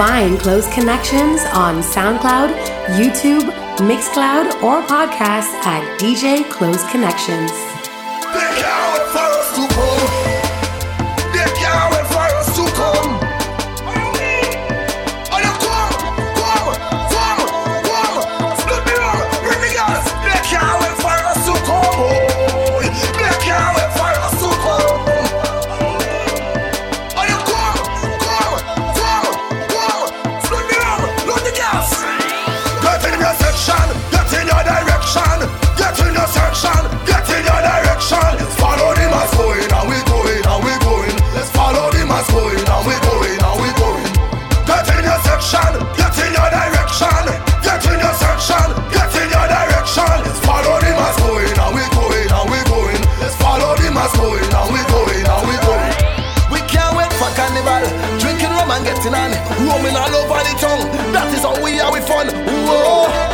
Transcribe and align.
Find 0.00 0.40
Close 0.40 0.66
Connections 0.68 1.42
on 1.52 1.82
SoundCloud, 1.82 2.56
YouTube, 2.96 3.42
Mixcloud, 3.86 4.62
or 4.62 4.80
podcasts 4.86 5.52
at 5.66 6.00
DJ 6.00 6.48
Close 6.48 6.82
Connections. 6.90 7.69
all 59.96 60.14
over 60.14 60.42
the 60.44 60.54
tongue. 60.58 61.12
That 61.12 61.32
is 61.34 61.42
how 61.42 61.62
we 61.62 61.80
are, 61.80 61.92
we 61.92 62.00
fun. 62.00 62.28
Whoa. 62.28 63.29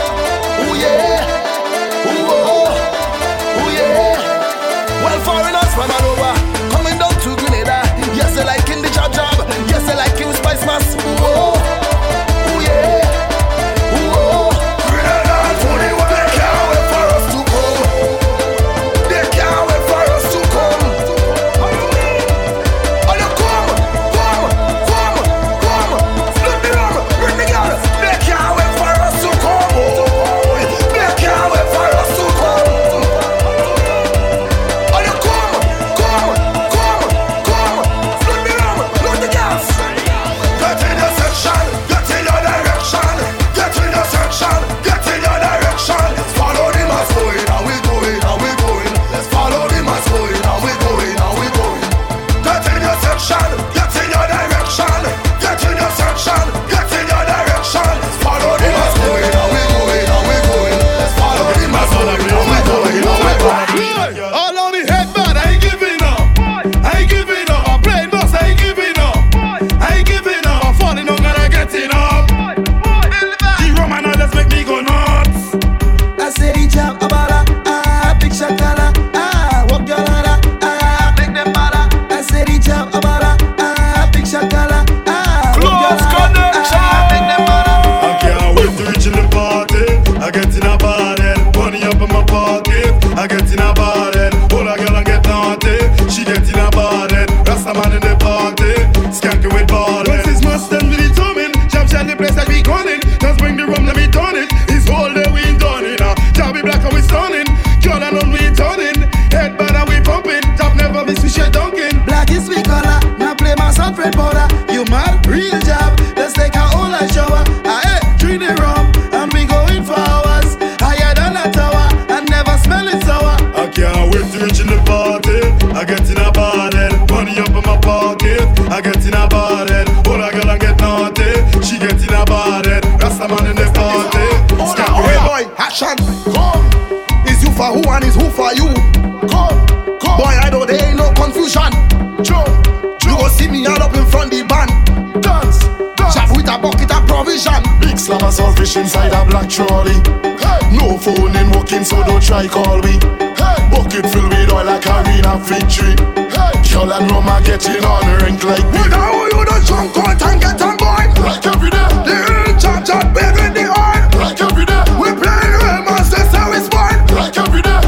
inside 148.76 149.12
a 149.12 149.24
black 149.24 149.48
trolley. 149.48 149.96
Hey. 150.38 150.60
No 150.76 150.98
phone 150.98 151.34
in 151.36 151.50
working, 151.50 151.84
so 151.84 152.02
don't 152.04 152.22
try 152.22 152.46
call 152.46 152.78
me. 152.82 153.00
Hey. 153.40 153.56
Bucket 153.72 154.06
filled 154.12 154.28
with 154.28 154.52
oil 154.52 154.64
like 154.64 154.86
arena 154.86 155.40
victory. 155.40 155.96
Hey. 156.30 156.52
Girl 156.70 156.92
and 156.92 157.10
rum 157.10 157.28
are 157.28 157.40
getting 157.40 157.82
on 157.84 158.04
rank 158.20 158.44
like 158.44 158.66
me. 158.72 158.78
You 158.84 158.88
know 158.92 159.24
you 159.32 159.44
the 159.48 159.56
drunk 159.66 159.96
out 159.96 160.22
and 160.28 160.40
get 160.40 160.60
on 160.60 160.76
boy. 160.76 161.04
Black 161.16 161.46
every 161.46 161.70
day. 161.70 161.88
The 162.04 162.14
real 162.28 162.52
chop 162.60 162.84
chop 162.84 163.06
bed 163.16 163.32
with 163.32 163.54
the 163.56 163.64
oil. 163.64 164.04
Black 164.12 164.40
every 164.44 164.66
day. 164.68 164.84
We 165.00 165.08
play 165.16 165.40
the 165.40 165.56
real 165.56 165.82
monsters, 165.88 166.28
so 166.28 166.42
it's 166.52 166.68
fine. 166.68 167.00
Black 167.08 167.36
every 167.40 167.62
day. 167.64 167.80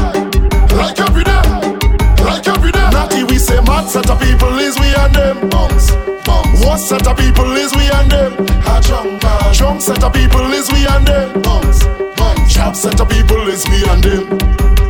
Black 0.73 0.97
every 0.97 1.23
day. 1.23 1.43
Black 2.17 2.47
every 2.49 2.71
day. 2.73 2.89
Natty, 2.89 3.23
we 3.29 3.37
say 3.37 3.61
mad 3.61 3.85
set 3.87 4.09
of 4.09 4.19
people 4.19 4.57
is 4.57 4.73
we 4.81 4.89
and 4.97 5.13
them 5.13 5.49
bums. 5.49 5.93
bums. 6.25 6.65
What 6.65 6.77
set 6.81 7.05
of 7.05 7.15
people 7.17 7.51
is 7.53 7.71
we 7.77 7.78
set 9.89 10.03
of 10.03 10.13
people 10.13 10.53
is 10.53 10.71
we 10.71 10.85
and 10.85 11.07
them. 11.07 11.41
Bounce, 11.41 11.83
bounce. 12.15 12.51
Sharp 12.51 12.75
set 12.75 13.01
of 13.01 13.09
people 13.09 13.47
is 13.47 13.67
we 13.69 13.83
and 13.89 14.03
them. 14.03 14.37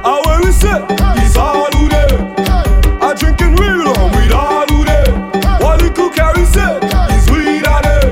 I 0.03 0.19
where 0.25 0.41
we 0.43 0.51
say, 0.51 0.67
hey. 0.67 1.23
is 1.23 1.37
all 1.37 1.71
who 1.71 1.87
they. 1.87 2.11
Hey. 2.43 2.67
I 2.99 3.15
drinking 3.15 3.55
real 3.55 3.79
rum 3.79 4.11
with 4.11 4.33
all 4.33 4.67
who 4.67 4.83
they. 4.83 5.07
Hey. 5.39 5.63
What 5.63 5.81
little 5.81 6.09
carry 6.09 6.43
say, 6.43 6.79
hey. 6.83 7.15
is 7.15 7.31
we 7.31 7.63
that 7.63 7.79
they. 7.87 8.11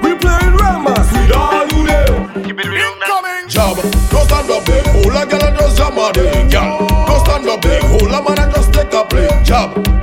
We 0.00 0.16
playing 0.16 0.56
ramas 0.56 1.12
with 1.12 1.36
all 1.36 1.68
who 1.68 1.84
they. 1.84 2.08
Keep 2.40 2.60
it 2.60 2.68
real 2.72 2.88
Incoming. 2.88 3.44
Now. 3.44 3.74
Job, 3.74 3.76
no 4.10 4.24
stand 4.24 4.50
up 4.50 4.64
big, 4.64 4.88
all 4.88 5.12
a 5.12 5.26
girl 5.28 5.44
and 5.44 5.56
just 5.58 5.76
jam 5.76 5.98
a 5.98 6.12
day. 6.14 6.48
Girl, 6.48 6.88
no 7.04 7.18
stand 7.20 7.48
up 7.52 7.60
big, 7.60 7.84
all 7.84 8.14
a 8.14 8.22
man 8.24 8.48
and 8.48 8.54
just 8.54 8.72
take 8.72 8.94
a 8.94 9.04
play. 9.04 9.28
jab. 9.44 9.97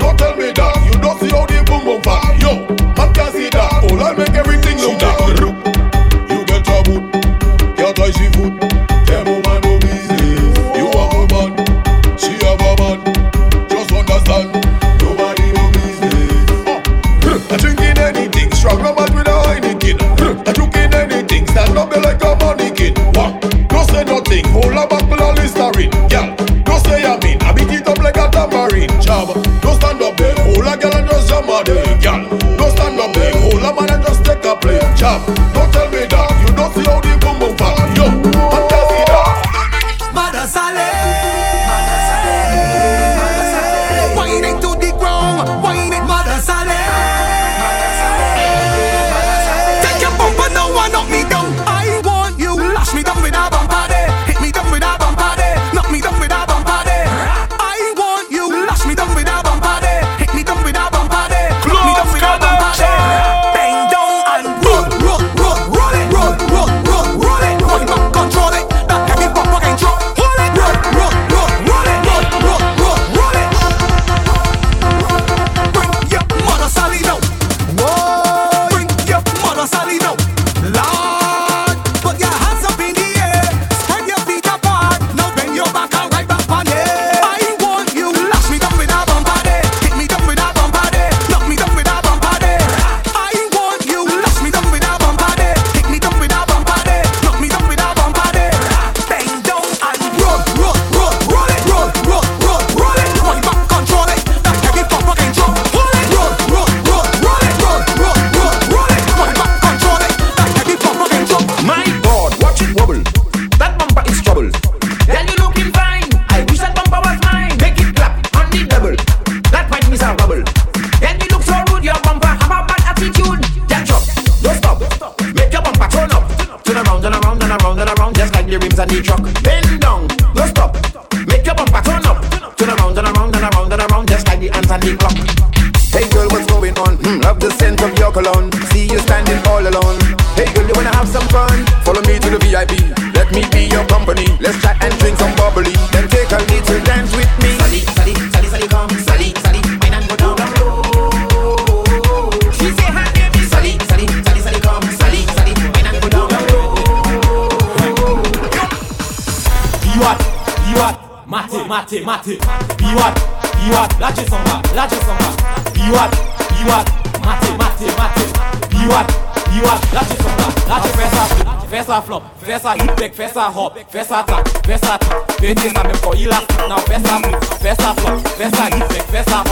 Fais 173.89 174.03
ça 174.03 174.25
hop, 174.27 174.47
fais 174.65 174.77
ça 174.77 174.97
tap. 174.97 175.37
Pétez 175.37 175.69
ça 175.69 175.83
même 175.83 175.97
quand 176.01 176.13
il 176.13 176.29
a 176.29 176.39
non 176.69 176.77
fais 176.87 176.99
ça 177.03 177.19
flip, 177.19 177.37
fais 177.61 177.75
ça 177.75 177.93
flop, 177.97 178.19
fais 178.37 178.49
ça 178.49 178.65
hip 179.11 179.45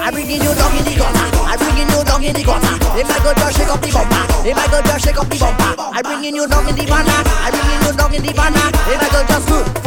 I 0.00 0.10
bringing 0.10 0.42
you 0.42 0.54
down 0.54 0.72
in 0.72 0.84
the 0.84 0.94
gutter. 0.96 1.26
I 1.44 1.56
bringing 1.56 1.88
you 1.88 2.04
down 2.04 2.22
in 2.22 2.32
the 2.32 2.42
gutter. 2.44 2.78
They 2.94 3.04
might 3.04 3.22
go 3.22 3.32
just 3.34 3.56
shake 3.56 3.68
up 3.68 3.80
the 3.80 3.90
bumper. 3.92 4.42
They 4.42 4.54
might 4.54 4.70
go 4.70 4.80
just 4.82 5.04
shake 5.04 5.18
up 5.18 5.28
the 5.28 5.38
bumper. 5.38 5.74
I 5.78 6.02
bringing 6.02 6.34
you 6.36 6.46
down 6.46 6.68
in 6.68 6.76
the 6.76 6.86
banner. 6.86 7.20
I 7.44 7.50
bringing 7.50 7.82
you 7.84 7.92
down 7.96 8.14
in 8.14 8.22
the 8.22 8.32
banner. 8.32 8.70
They 8.88 8.96
might 8.96 9.12
go 9.12 9.22
just 9.26 9.48
good. 9.48 9.77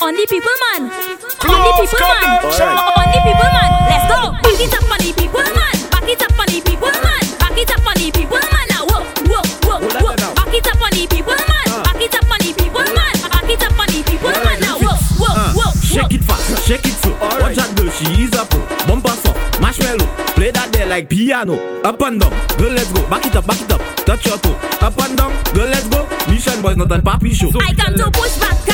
On 0.00 0.14
the 0.14 0.26
people 0.26 0.56
man. 0.72 0.90
On 0.90 1.60
the 1.62 1.72
people 1.78 2.00
man. 2.00 2.40
On 2.44 3.06
the 3.12 3.20
people 3.22 3.50
man. 3.52 3.70
Let's 3.90 4.06
go. 4.10 4.32
Back 4.42 4.60
it 4.60 4.74
up 4.74 4.90
on 4.90 4.98
the 4.98 5.12
people 5.14 5.42
man. 5.42 5.76
Back 5.90 6.08
it 6.08 6.22
up 6.22 6.38
on 6.38 6.46
the 6.46 6.58
people 6.64 6.94
man. 7.04 7.24
Back 7.38 7.58
it 7.58 7.70
up 7.70 7.86
on 7.86 7.94
the 7.94 8.10
people 8.10 8.40
man. 8.40 8.66
Now 8.70 8.86
whoa, 8.88 9.02
whoa, 9.28 9.42
whoa, 9.66 9.78
whoa. 10.02 10.14
Uh. 10.14 10.34
Back 10.34 10.54
it 10.54 10.66
up 10.66 10.80
on 10.80 10.90
the 10.90 11.06
people 11.06 11.36
man. 11.36 11.68
Back 11.84 12.00
it 12.00 12.14
up 12.14 12.30
on 12.30 12.38
the 12.42 12.50
people 12.56 12.86
man. 12.96 13.14
Back 13.28 13.50
it 13.50 13.62
up 13.62 13.78
on 13.78 13.86
the 13.92 14.00
people 14.02 14.34
man. 14.34 14.58
Now 14.60 14.78
whoa, 14.82 14.96
whoa, 15.20 15.34
uh. 15.36 15.52
whoa, 15.54 15.70
shake 15.84 16.14
it 16.14 16.24
fast, 16.24 16.66
shake 16.66 16.86
it 16.86 16.96
slow. 16.98 17.14
Watch 17.38 17.56
that 17.56 17.70
girl, 17.76 17.90
she 17.90 18.06
is 18.24 18.34
a 18.34 18.42
pro. 18.46 18.60
Bumper 18.88 19.14
soft, 19.22 19.60
marshmallow. 19.60 20.08
Play 20.34 20.50
that 20.50 20.72
there 20.72 20.86
like 20.86 21.08
piano. 21.08 21.54
Up 21.84 22.00
and 22.02 22.20
down, 22.20 22.32
girl, 22.58 22.72
let's 22.72 22.90
go. 22.92 23.06
Back 23.08 23.26
it 23.26 23.36
up, 23.36 23.46
back 23.46 23.60
it 23.60 23.70
up. 23.70 23.80
Touch 24.04 24.26
your 24.26 24.38
toe. 24.38 24.56
Up 24.82 24.98
and 24.98 25.16
down, 25.16 25.30
girl, 25.54 25.68
let's 25.68 25.86
go. 25.88 26.02
Mission 26.28 26.60
boys, 26.62 26.76
not 26.76 26.90
a 26.90 26.98
papi 26.98 27.30
show. 27.32 27.52
I 27.60 27.74
come 27.74 27.94
to 27.94 28.10
push 28.10 28.36
back 28.40 28.73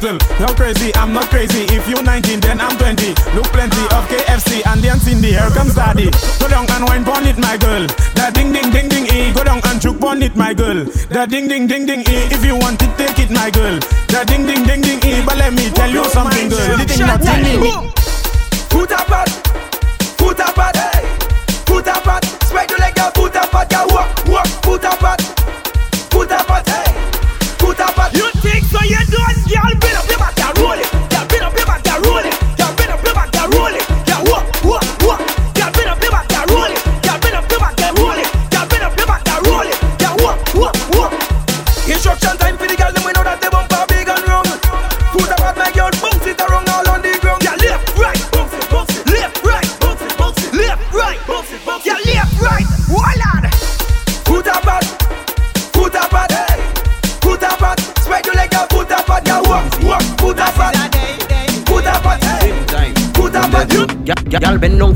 the 0.00 0.08
air 0.08 0.12
like 0.12 0.28
beetle. 0.28 0.40
Not 0.40 0.56
crazy, 0.56 0.94
I'm 0.94 1.12
not 1.12 1.28
crazy. 1.30 1.64
If 1.74 1.88
you 1.88 2.02
19, 2.02 2.40
then 2.40 2.60
I'm 2.60 2.76
20. 2.78 3.08
Look 3.34 3.46
plenty 3.46 3.82
of 3.94 4.04
KFC 4.08 4.66
and 4.66 4.82
dance 4.82 5.06
in 5.06 5.20
the 5.20 5.36
air 5.36 5.50
comes 5.50 5.74
daddy. 5.74 6.10
Go 6.38 6.48
down 6.48 6.66
and 6.70 6.84
wine 6.84 7.04
on 7.08 7.26
it, 7.26 7.38
my 7.38 7.56
girl. 7.56 7.86
The 8.14 8.30
ding 8.34 8.52
ding 8.52 8.70
ding 8.70 8.88
ding 8.88 9.06
e. 9.06 9.32
Go 9.32 9.44
down 9.44 9.60
and 9.64 9.80
choke 9.80 10.02
on 10.02 10.22
it, 10.22 10.36
my 10.36 10.54
girl. 10.54 10.84
The 10.84 11.26
ding 11.26 11.48
ding 11.48 11.66
ding 11.66 11.86
ding 11.86 12.00
e. 12.00 12.28
If 12.30 12.44
you 12.44 12.56
want 12.56 12.82
it, 12.82 12.96
take 12.96 13.18
it, 13.18 13.30
my 13.30 13.50
girl. 13.50 13.78
The 14.08 14.24
ding 14.26 14.46
ding 14.46 14.64
ding 14.64 14.80
ding 14.80 15.00
e. 15.04 15.24
But 15.24 15.36
let 15.38 15.52
me 15.52 15.70
tell 15.70 15.90
you 15.90 16.04
something, 16.06 16.48
girl. 16.48 16.76
The 16.78 16.84
thing 16.84 17.06
not 17.06 17.22
in 17.24 17.97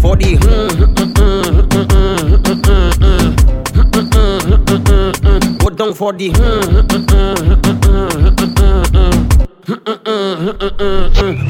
for 0.03 0.17
the 0.17 0.37
Go 5.61 5.71
down 5.71 5.95
for 5.95 6.13
the 6.13 6.33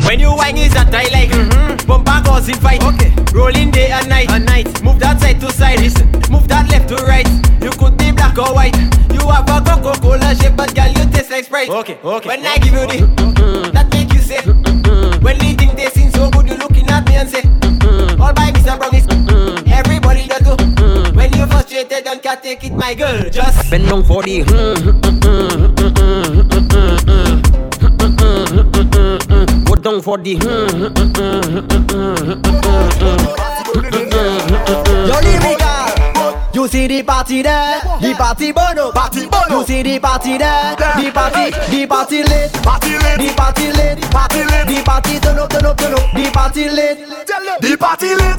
When 0.06 0.20
you 0.20 0.34
whine 0.36 0.58
is 0.58 0.74
that 0.74 0.94
I 0.94 1.04
like? 1.04 1.30
Mm-hmm. 1.30 1.86
Bumper 1.86 2.20
goes 2.24 2.48
in 2.48 2.56
fight. 2.56 2.82
Okay. 2.84 3.14
Rolling 3.32 3.70
day 3.70 3.90
and 3.90 4.08
night. 4.08 4.30
And 4.30 4.44
night. 4.44 4.82
Move 4.82 5.00
that 5.00 5.18
side 5.18 5.40
to 5.40 5.50
side. 5.50 5.80
Listen. 5.80 6.12
Move 6.30 6.46
that 6.48 6.68
left 6.70 6.88
to 6.90 6.96
right. 7.06 7.26
You 7.62 7.70
could 7.70 7.96
be 7.96 8.12
black 8.12 8.36
or 8.36 8.52
white. 8.54 8.76
You 9.14 9.26
have 9.30 9.48
a 9.48 9.60
Coca-Cola 9.64 10.34
shape 10.34 10.56
But 10.56 10.74
girl 10.74 10.88
you 10.88 11.06
taste 11.10 11.30
like 11.30 11.44
Sprite. 11.44 11.70
Okay 11.70 11.98
Okay. 12.04 12.28
When 12.28 12.44
I 12.44 12.58
give 12.58 12.74
you 12.74 12.86
the 12.86 13.70
That 13.72 13.88
make 13.90 14.11
frustrated 21.92 22.04
Don't 22.04 22.22
can't 22.22 22.42
take 22.42 22.64
it 22.64 22.72
my 22.72 22.94
girl 22.94 23.28
Just 23.30 23.70
Bend 23.70 23.86
down 23.88 24.04
for 24.04 24.22
the 24.22 24.42
Go 29.64 29.74
down 29.76 30.00
for 30.00 30.18
the 30.18 30.34
Yo 35.06 35.20
lyrical 35.20 35.62
You 36.54 36.68
see 36.68 36.86
the 36.86 37.02
party 37.02 37.42
there 37.42 37.80
The 38.00 38.14
party 38.16 38.52
up 38.52 38.94
Party 38.94 39.26
burn 39.26 39.50
You 39.50 39.64
see 39.64 39.82
the 39.82 39.98
party 39.98 40.38
there 40.38 40.76
The 40.76 41.10
party 41.12 41.50
The 41.70 41.86
party 41.86 42.22
lit 42.22 42.52
Party 42.62 42.90
lit 42.90 43.18
The 43.18 43.34
party 43.36 43.72
lit 43.72 44.00
Party 44.10 44.44
lit 44.44 44.66
The 44.68 44.82
party 44.84 45.18
turn 45.20 45.38
up 45.38 45.50
turn 45.50 45.66
up 45.66 45.76
turn 45.76 45.94
up 45.94 46.12
The 46.12 46.30
party 46.32 46.68
lit 46.68 46.98
The 47.60 47.76
party 47.78 48.14
lit, 48.14 48.38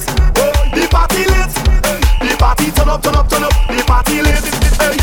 the 0.73 0.87
party 0.91 1.25
lit, 1.25 2.02
party 2.43 2.71
turn 2.71 2.89
up, 2.89 3.01
turn 3.01 3.15
up, 3.15 3.29
turn 3.29 3.43
up, 3.43 3.53
the 3.69 3.83
party 3.87 4.21
lit. 4.21 4.43
Hey. 4.77 5.02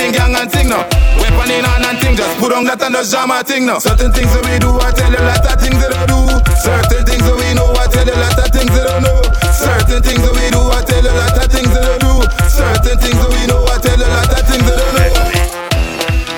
and 0.41 0.51
thing 0.51 0.69
now. 0.69 0.81
Weapon 1.21 1.51
in 1.53 1.63
hand 1.63 1.85
and 1.85 1.99
thing, 2.01 2.15
just 2.17 2.33
put 2.39 2.51
on 2.51 2.65
that 2.65 2.81
and 2.81 2.95
just 2.97 3.13
jam 3.13 3.29
a 3.29 3.43
thing 3.45 3.65
now. 3.69 3.77
Certain 3.77 4.11
things 4.11 4.33
that 4.33 4.41
we 4.41 4.57
do, 4.57 4.73
I 4.81 4.89
tell 4.89 5.13
you 5.13 5.21
lot 5.21 5.45
of 5.45 5.57
things 5.61 5.77
that 5.77 5.93
I 5.93 6.09
do. 6.09 6.17
Certain 6.57 7.05
things 7.05 7.21
that 7.29 7.37
we 7.37 7.53
know, 7.53 7.69
I 7.77 7.85
tell 7.85 8.05
you 8.09 8.17
lot 8.17 8.33
of 8.33 8.49
things 8.49 8.73
that 8.73 8.89
I 8.89 8.97
know. 9.05 9.21
Certain 9.53 10.01
things 10.01 10.21
that 10.25 10.33
we 10.33 10.49
do, 10.49 10.61
I 10.73 10.81
tell 10.81 11.05
you 11.05 11.13
lot 11.13 11.37
of 11.37 11.45
things 11.45 11.69
that 11.69 11.85
I 11.85 11.95
do. 12.01 12.25
Certain 12.49 12.97
things 12.97 13.19
that 13.21 13.29
we 13.29 13.41
know, 13.45 13.61
I 13.69 13.77
tell 13.77 14.01
you 14.01 14.09
lot 14.09 14.33
of 14.33 14.41
things 14.49 14.65
that 14.65 14.81
I 14.81 14.89
know. 14.97 15.29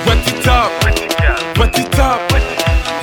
Wet 0.03 0.27
it 0.27 0.47
up, 0.51 0.67
wet 0.83 0.99
it 0.99 1.15
up, 1.23 1.39
wet 1.55 1.79
it 1.79 1.95
up, 1.95 2.19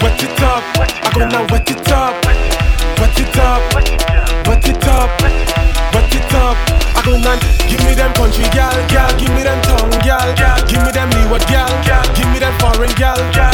wet 0.05 0.21
it 0.21 0.43
up. 0.45 0.63
I 0.77 1.09
gonna 1.17 1.41
wet 1.49 1.71
it 1.71 1.89
up, 1.89 2.13
wet 2.29 3.17
it 3.17 3.37
up, 3.41 3.65
wet 3.73 3.89
it 3.89 4.85
up, 4.85 5.09
wet 5.17 6.13
it 6.13 6.35
up. 6.37 6.57
I 6.93 7.01
gonna 7.09 7.33
give 7.73 7.81
me 7.89 7.97
them 7.97 8.13
country 8.13 8.45
gal, 8.53 8.77
gal, 8.93 9.09
give 9.17 9.33
me 9.33 9.43
them 9.49 9.57
tongue 9.65 9.97
gal, 10.05 10.29
gal 10.37 10.70
a 11.33 11.39
gal. 11.51 11.71
Give 12.15 12.29
me 12.33 12.39
that 12.41 12.55
foreign 12.61 12.91
gal. 12.95 13.50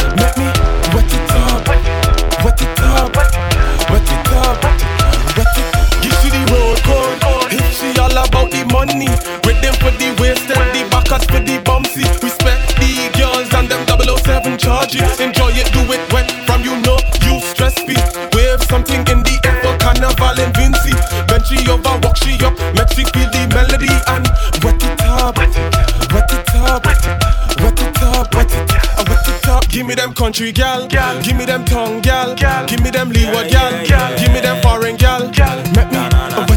Give 29.87 29.95
me 29.97 30.03
them 30.03 30.13
country 30.13 30.51
gal, 30.51 30.85
gal. 30.85 31.23
give 31.23 31.37
me 31.37 31.45
them 31.45 31.63
tongue 31.63 32.01
gal, 32.01 32.35
gal. 32.35 32.67
give 32.67 32.83
me 32.83 32.89
them 32.89 33.09
leeward 33.09 33.49
gal, 33.49 33.71
gal. 33.87 34.19
give 34.19 34.33
me 34.33 34.41
them 34.41 34.61
foreign 34.61 34.97
gal. 34.97 35.31
Make 35.77 35.89
me 35.93 36.56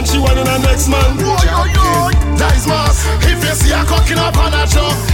man, 0.00 0.06
she 0.06 0.18
want 0.18 0.38
in 0.38 0.44
the 0.44 0.58
next 0.58 0.88
man. 0.88 1.16
That 2.36 2.56
is 2.56 2.66
mask. 2.66 3.06
If 3.22 3.44
you 3.44 3.54
see 3.54 3.70
her 3.70 3.84
cocking 3.84 4.18
up 4.18 4.36
on 4.36 4.54
a 4.54 4.66
truck, 4.66 5.09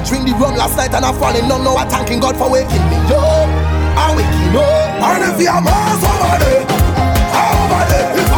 I 0.00 0.02
dreamed 0.02 0.28
the 0.28 0.32
rum 0.32 0.56
last 0.56 0.78
night 0.78 0.94
and 0.94 1.04
I'm 1.04 1.14
falling 1.20 1.46
love. 1.46 1.60
Now 1.60 1.76
I'm 1.76 1.86
thanking 1.90 2.20
God 2.20 2.34
for 2.34 2.50
waking 2.50 2.72
me 2.88 2.96
up. 3.12 3.48
I'm 4.00 4.16
waking 4.16 4.56
up. 4.56 5.04
And 5.04 5.28
if 5.28 5.36
you're 5.44 5.52
over 5.52 6.36
there, 6.40 6.64
over 7.36 7.84
there. 7.92 8.29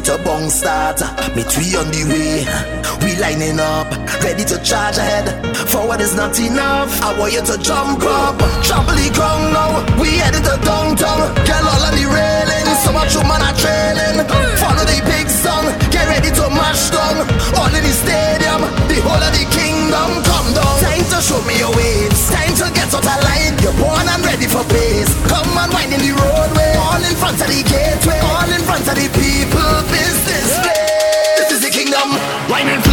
set 0.00 0.20
a 0.20 0.22
bong 0.22 0.50
start, 0.50 1.00
Me 1.34 1.42
three 1.42 1.74
on 1.76 1.88
the 1.90 2.04
way. 2.08 2.44
We 3.04 3.16
lining 3.20 3.60
up, 3.60 3.90
ready 4.22 4.44
to 4.44 4.58
charge 4.62 4.98
ahead. 4.98 5.26
Forward 5.68 6.00
is 6.00 6.14
not 6.14 6.38
enough. 6.38 6.90
I 7.02 7.18
want 7.18 7.32
you 7.32 7.42
to 7.42 7.56
jump 7.58 8.02
up, 8.02 8.36
jump 8.62 8.88
the 8.88 9.10
ground 9.14 9.52
now. 9.52 9.84
We 10.00 10.18
headed 10.18 10.44
to 10.44 10.56
downtown. 10.64 11.34
Girl 11.46 11.66
all 11.72 11.84
on 11.88 11.94
the 11.94 12.06
railing, 12.06 12.66
so 12.84 12.92
much 12.92 13.14
human 13.14 13.40
are 13.40 13.56
trailing. 13.56 14.26
Follow 14.60 14.84
the 14.84 15.00
big 15.06 15.28
song, 15.28 15.64
get 15.90 16.06
ready 16.08 16.30
to 16.30 16.44
mash 16.50 16.90
down. 16.90 17.16
All 17.56 17.72
in 17.72 17.82
the 17.82 17.92
stadium 17.92 18.85
the 18.96 19.04
of 19.04 19.32
the 19.36 19.44
kingdom 19.52 20.08
come 20.24 20.48
down. 20.56 20.76
Time 20.80 21.04
to 21.12 21.18
show 21.20 21.40
me 21.44 21.58
your 21.60 21.72
ways. 21.76 22.16
Time 22.32 22.54
to 22.56 22.66
get 22.72 22.88
out 22.88 23.04
of 23.04 23.20
line. 23.28 23.56
You're 23.60 23.76
born 23.76 24.08
and 24.08 24.24
ready 24.24 24.48
for 24.48 24.64
pace. 24.72 25.12
Come 25.28 25.52
and 25.52 25.72
wind 25.72 25.92
in 25.92 26.00
the 26.00 26.12
roadway. 26.16 26.72
All 26.80 27.02
in 27.04 27.16
front 27.16 27.36
of 27.40 27.48
the 27.48 27.60
gateway. 27.60 28.20
All 28.24 28.48
in 28.48 28.62
front 28.64 28.88
of 28.88 28.96
the 28.96 29.08
people. 29.12 29.72
Business 29.92 30.48
place. 30.64 31.36
This 31.36 31.48
is 31.52 31.60
the 31.60 31.70
kingdom. 31.70 32.16
Wind 32.48 32.68
Winding 32.68 32.85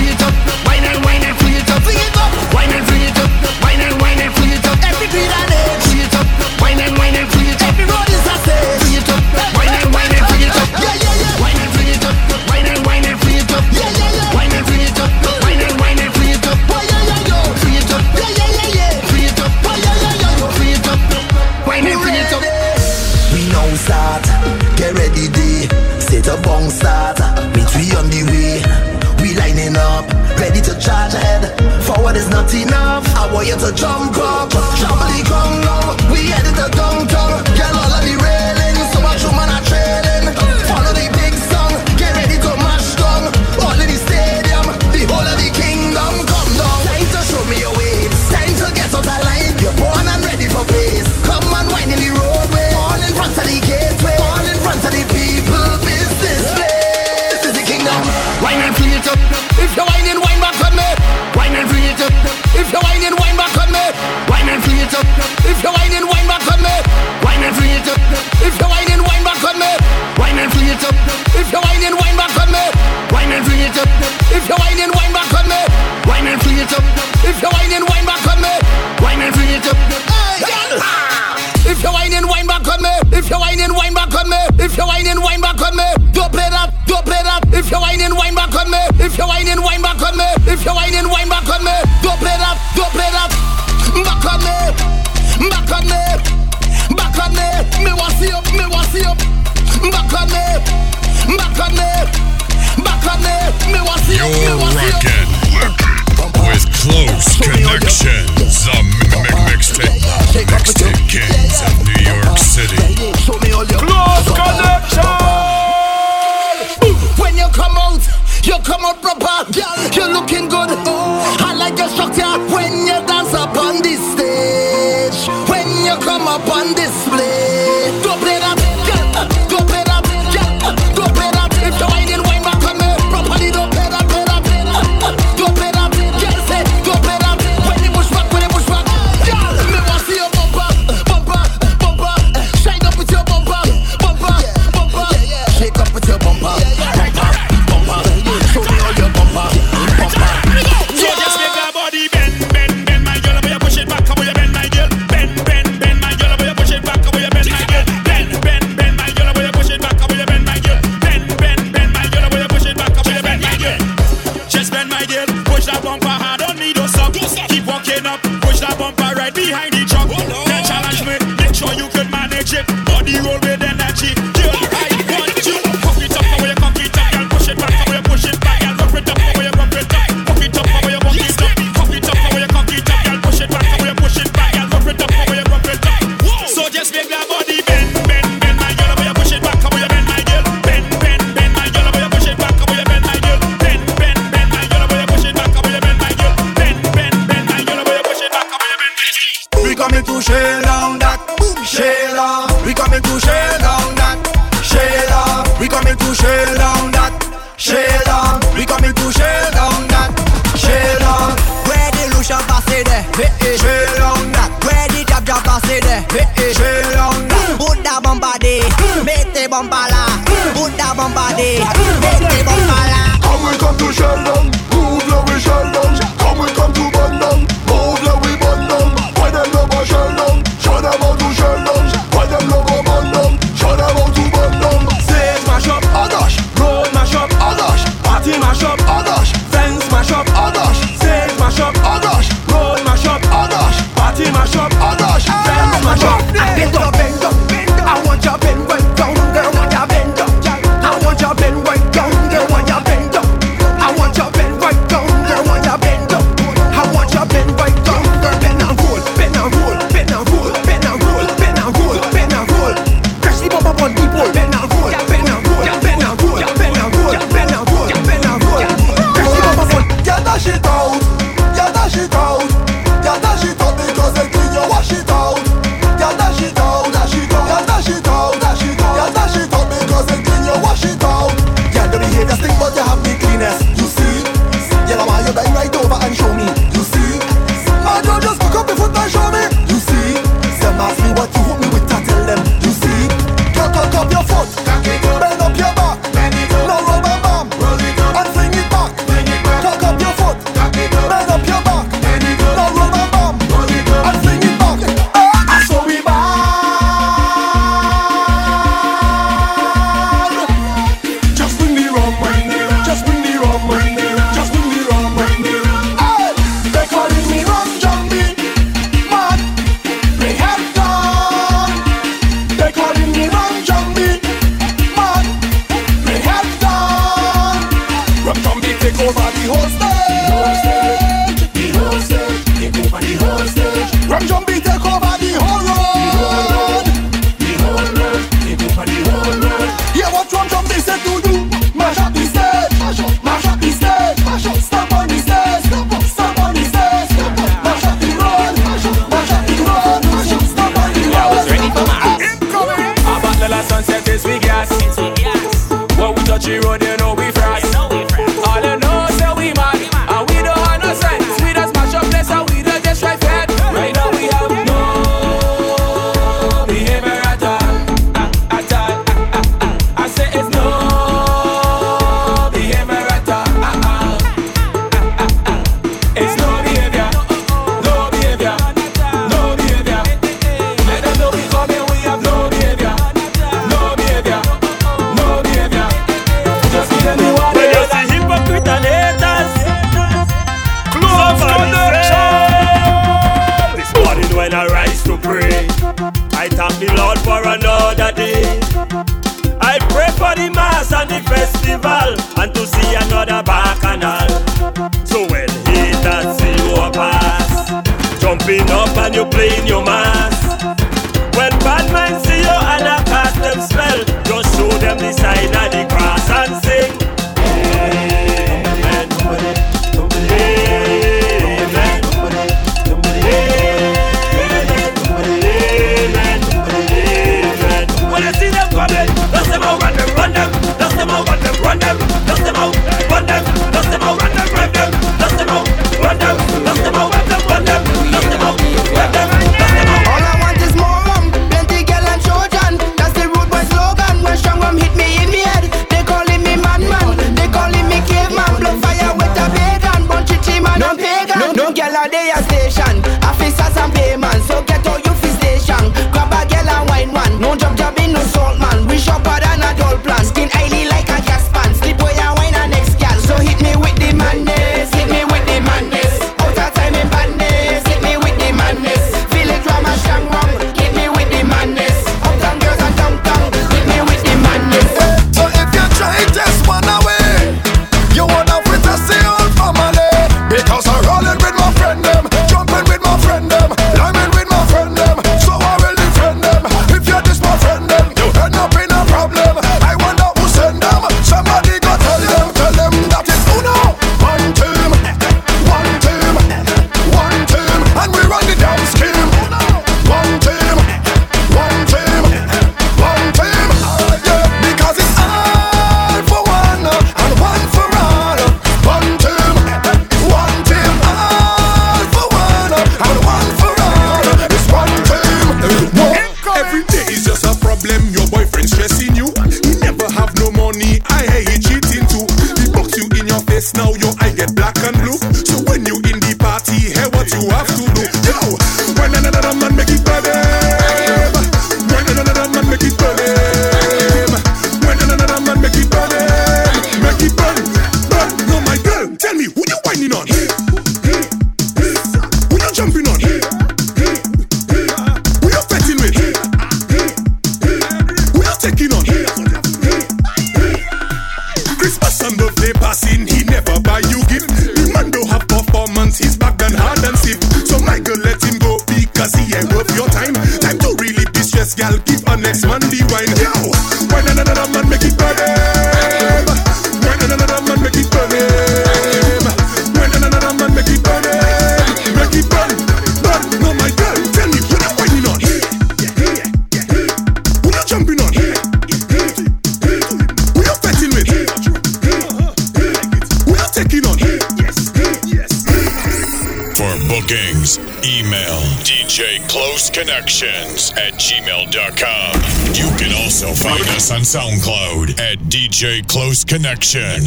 DJ 595.74 596.08
Close 596.08 596.44
connection. 596.44 597.20
Too 597.20 597.26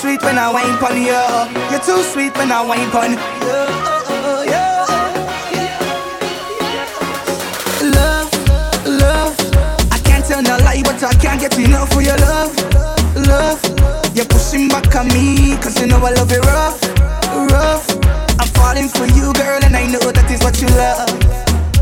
sweet 0.00 0.22
when 0.22 0.36
I 0.36 0.52
wine 0.52 0.76
pon 0.76 1.00
you. 1.00 1.16
You're 1.70 1.80
too 1.80 2.02
sweet 2.12 2.36
when 2.36 2.52
I 2.52 2.60
wine 2.60 2.90
pon 2.90 3.12
you. 3.12 3.18
Love, 7.88 8.30
love. 8.84 9.34
I 9.90 9.98
can't 10.04 10.26
tell 10.26 10.42
no 10.42 10.58
lie, 10.58 10.82
but 10.84 11.02
I 11.02 11.14
can't 11.14 11.40
get 11.40 11.58
enough 11.58 11.90
for 11.94 12.02
your 12.02 12.18
love, 12.18 12.54
love. 13.16 13.64
You're 14.14 14.26
pushing 14.26 14.68
back 14.68 14.94
on 14.94 15.08
me, 15.08 15.56
cause 15.56 15.80
you 15.80 15.86
know 15.86 15.96
I 16.04 16.10
love 16.10 16.30
it 16.30 16.44
rough, 16.44 16.82
rough. 17.50 18.17
I'm 18.40 18.48
falling 18.54 18.88
for 18.88 19.06
you, 19.06 19.32
girl, 19.34 19.60
and 19.62 19.74
I 19.76 19.86
know 19.86 20.12
that 20.12 20.30
is 20.30 20.40
what 20.42 20.60
you 20.60 20.68
love. 20.78 21.10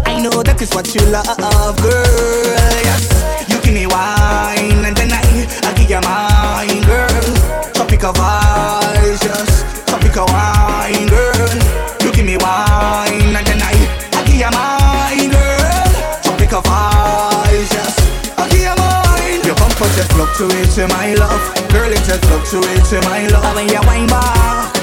I 0.06 0.20
know 0.22 0.42
that 0.42 0.60
is 0.62 0.72
what 0.74 0.94
you 0.94 1.02
love, 1.12 1.76
girl. 1.82 2.76
Yes, 2.84 3.04
you 3.48 3.60
give 3.60 3.74
me 3.74 3.86
wine, 3.86 4.84
and 4.84 4.96
then 4.96 5.12
I, 5.12 5.22
I 5.66 5.70
give 5.76 5.90
you 5.90 6.00
mine, 6.00 6.82
girl. 6.88 7.26
Tropical 7.74 8.12
vibes, 8.16 9.20
yes, 9.24 9.64
tropical 9.86 10.26
wine, 10.32 11.08
girl. 11.12 11.52
You 12.00 12.10
give 12.12 12.24
me 12.24 12.36
wine, 12.40 13.34
and 13.36 13.46
then 13.46 13.60
I, 13.60 13.74
I 14.16 14.20
give 14.24 14.40
you 14.40 14.50
mine, 14.54 15.28
girl. 15.28 15.92
Tropical 16.24 16.62
vibes, 16.64 17.68
yes, 17.74 17.92
I 18.40 18.48
give 18.48 18.64
you 18.64 18.74
mine. 18.80 19.44
Your 19.44 19.56
bumper 19.60 19.88
just 19.92 20.12
fluctuates, 20.16 20.78
my 20.88 21.12
love, 21.20 21.44
girl. 21.68 21.92
It 21.92 22.00
just 22.08 22.24
fluctuates, 22.24 22.92
my 23.04 23.26
love. 23.28 23.54
When 23.54 23.68
you 23.68 23.80
wine 23.84 24.08
bar 24.08 24.75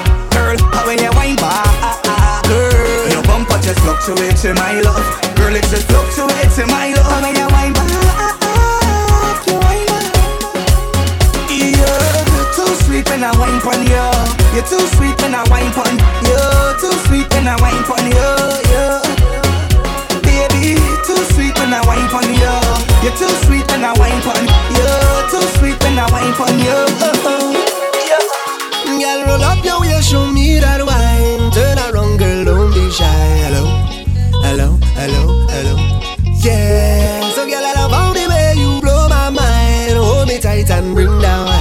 girl. 0.57 0.69
And 0.73 0.87
when 0.87 0.97
you 0.99 1.11
wine 1.13 1.35
back, 1.35 2.45
girl, 2.47 3.09
your 3.09 3.23
bumper 3.23 3.57
just 3.61 3.79
fluctuate 3.79 4.37
to 4.37 4.53
my 4.55 4.81
love. 4.81 5.05
Girl, 5.35 5.55
it 5.55 5.63
just 5.69 5.87
fluctuate 5.87 6.51
to 6.57 6.65
my 6.67 6.93
love. 6.93 7.11
And 7.11 7.23
when 7.23 7.35
you 7.35 7.47
wine 7.49 7.73
back, 7.73 7.89
You're 12.33 12.51
too 12.53 12.75
sweet 12.85 13.09
when 13.09 13.23
I 13.23 13.31
wine 13.37 13.61
on 13.61 13.81
you. 13.87 14.07
You're 14.53 14.67
too 14.67 14.85
sweet 14.95 15.19
when 15.21 15.33
I 15.33 15.43
wine 15.49 15.73
on 15.73 15.97
you. 16.25 16.39
Too 16.81 16.93
sweet 17.07 17.27
when 17.33 17.47
I 17.47 17.55
wine 17.61 17.83
on 17.89 18.05
you. 18.13 18.29
you. 18.73 18.87
Baby, 20.21 20.77
too 21.05 21.21
sweet 21.33 21.57
when 21.57 21.73
I 21.73 21.81
wine 21.85 22.07
pon 22.09 22.29
you. 22.29 22.53
You're 23.03 23.17
too 23.17 23.33
sweet 23.45 23.65
when 23.71 23.83
I 23.83 23.93
wine 23.97 24.21
pon 24.21 24.45
you. 24.45 24.89
Too 25.31 25.45
sweet 25.57 25.81
when 25.83 25.97
I 25.97 26.09
wine 26.11 26.33
pon 26.33 26.59
you. 26.59 26.65
Oh, 26.69 27.21
oh 27.25 27.82
girl, 29.03 29.19
roll 29.27 29.43
up 29.43 29.63
your 29.65 29.79
wheel, 29.81 30.01
show 30.01 30.25
me 30.31 30.59
that 30.59 30.81
wine. 30.85 31.51
Turn 31.51 31.77
around, 31.85 32.17
girl, 32.17 32.45
don't 32.45 32.71
be 32.73 32.89
shy. 32.91 33.05
Hello, 33.43 33.63
hello, 34.45 34.67
hello, 34.99 35.23
hello. 35.53 35.75
Yeah, 36.43 37.29
so 37.35 37.45
girl, 37.45 37.65
I 37.69 37.73
love 37.75 37.91
how 37.91 38.13
the 38.13 38.25
way 38.31 38.53
you 38.61 38.81
blow 38.81 39.07
my 39.09 39.29
mind. 39.29 39.97
Hold 39.97 40.27
me 40.27 40.39
tight 40.39 40.69
and 40.71 40.95
bring 40.95 41.13
down. 41.19 41.52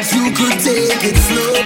You 0.00 0.32
could 0.32 0.58
take 0.60 1.04
it 1.04 1.16
slow. 1.16 1.59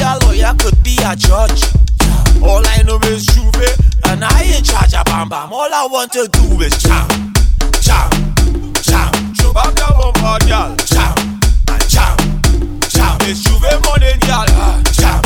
a 0.00 0.18
lawyer, 0.24 0.54
could 0.58 0.82
be 0.82 0.96
a 1.04 1.14
judge. 1.16 1.64
All 2.42 2.62
I 2.66 2.82
know 2.82 2.98
is 3.04 3.26
Juve, 3.26 3.54
and 4.04 4.24
I 4.24 4.42
ain't 4.42 4.64
charge 4.64 4.94
of 4.94 5.04
bam 5.04 5.28
bam. 5.28 5.52
All 5.52 5.72
I 5.72 5.86
want 5.90 6.12
to 6.12 6.26
do 6.28 6.60
is 6.60 6.76
jam, 6.78 7.08
jam, 7.80 8.10
jam. 8.82 9.12
Jump 9.34 9.56
up 9.56 9.76
your 9.78 9.92
bumper, 9.98 10.46
girl. 10.46 10.76
Jam, 10.86 11.14
jam, 11.88 12.16
jam. 12.88 13.18
It's 13.22 13.42
Juve 13.44 13.70
money, 13.84 14.16
girl. 14.26 14.46
Jam, 14.92 15.19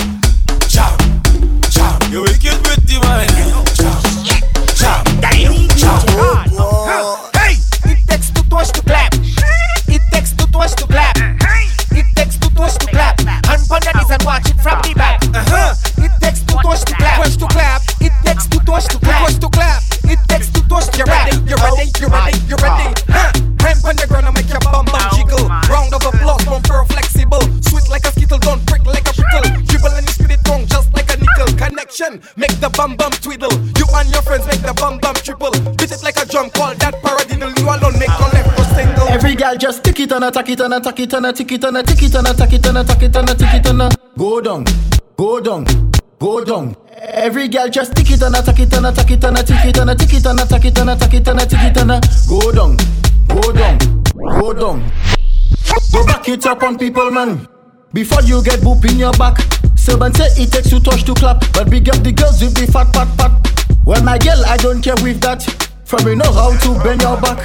and 40.15 40.25
attack 40.25 40.49
it 40.49 40.61
and 40.61 40.85
tick 40.87 41.01
it 41.01 41.15
and 43.67 43.97
go 44.17 44.41
down, 44.41 44.65
go 45.17 45.41
down, 45.41 45.67
go 46.19 46.45
down. 46.45 46.77
Every 46.97 47.49
girl 47.49 47.69
just 47.69 47.91
and 47.91 47.97
tick 47.97 48.11
it 48.11 48.23
and 48.23 48.35
tick 48.37 48.61
it 48.61 48.75
and 48.75 48.87
attack 48.87 49.11
it 49.11 49.25
and 49.25 50.91
attack 50.93 51.15
it 51.15 51.29
and 51.29 51.41
tick 51.41 51.63
it 51.63 51.77
and 51.77 52.01
go 52.29 52.53
down, 52.53 52.77
go 53.29 53.53
down, 53.53 53.79
go 54.41 54.53
down. 54.53 54.93
Go 55.93 56.07
back 56.07 56.29
it 56.29 56.47
up 56.47 56.63
on 56.63 56.79
people, 56.79 57.11
man. 57.11 57.49
Before 57.93 58.23
you 58.23 58.43
get 58.43 58.61
boop 58.61 58.85
in 58.91 58.99
your 58.99 59.13
back. 59.13 59.39
Servant 59.77 60.17
say 60.17 60.27
it 60.43 60.51
takes 60.51 60.71
two 60.71 60.81
touch 60.81 61.05
to 61.05 61.15
clap, 61.15 61.41
but 61.53 61.69
big 61.69 61.89
up 61.89 62.03
the 62.03 62.11
girls 62.11 62.41
with 62.41 62.55
the 62.55 62.71
fat 62.73 62.93
pat 62.93 63.09
pat. 63.19 63.31
Well, 63.85 64.03
my 64.03 64.19
girl, 64.19 64.43
I 64.47 64.57
don't 64.57 64.81
care 64.83 64.97
with 65.03 65.21
that. 65.21 65.43
From 65.85 66.07
you 66.09 66.17
know 66.17 66.33
how 66.33 66.57
to 66.57 66.83
bend 66.83 67.03
your 67.03 67.21
back, 67.21 67.39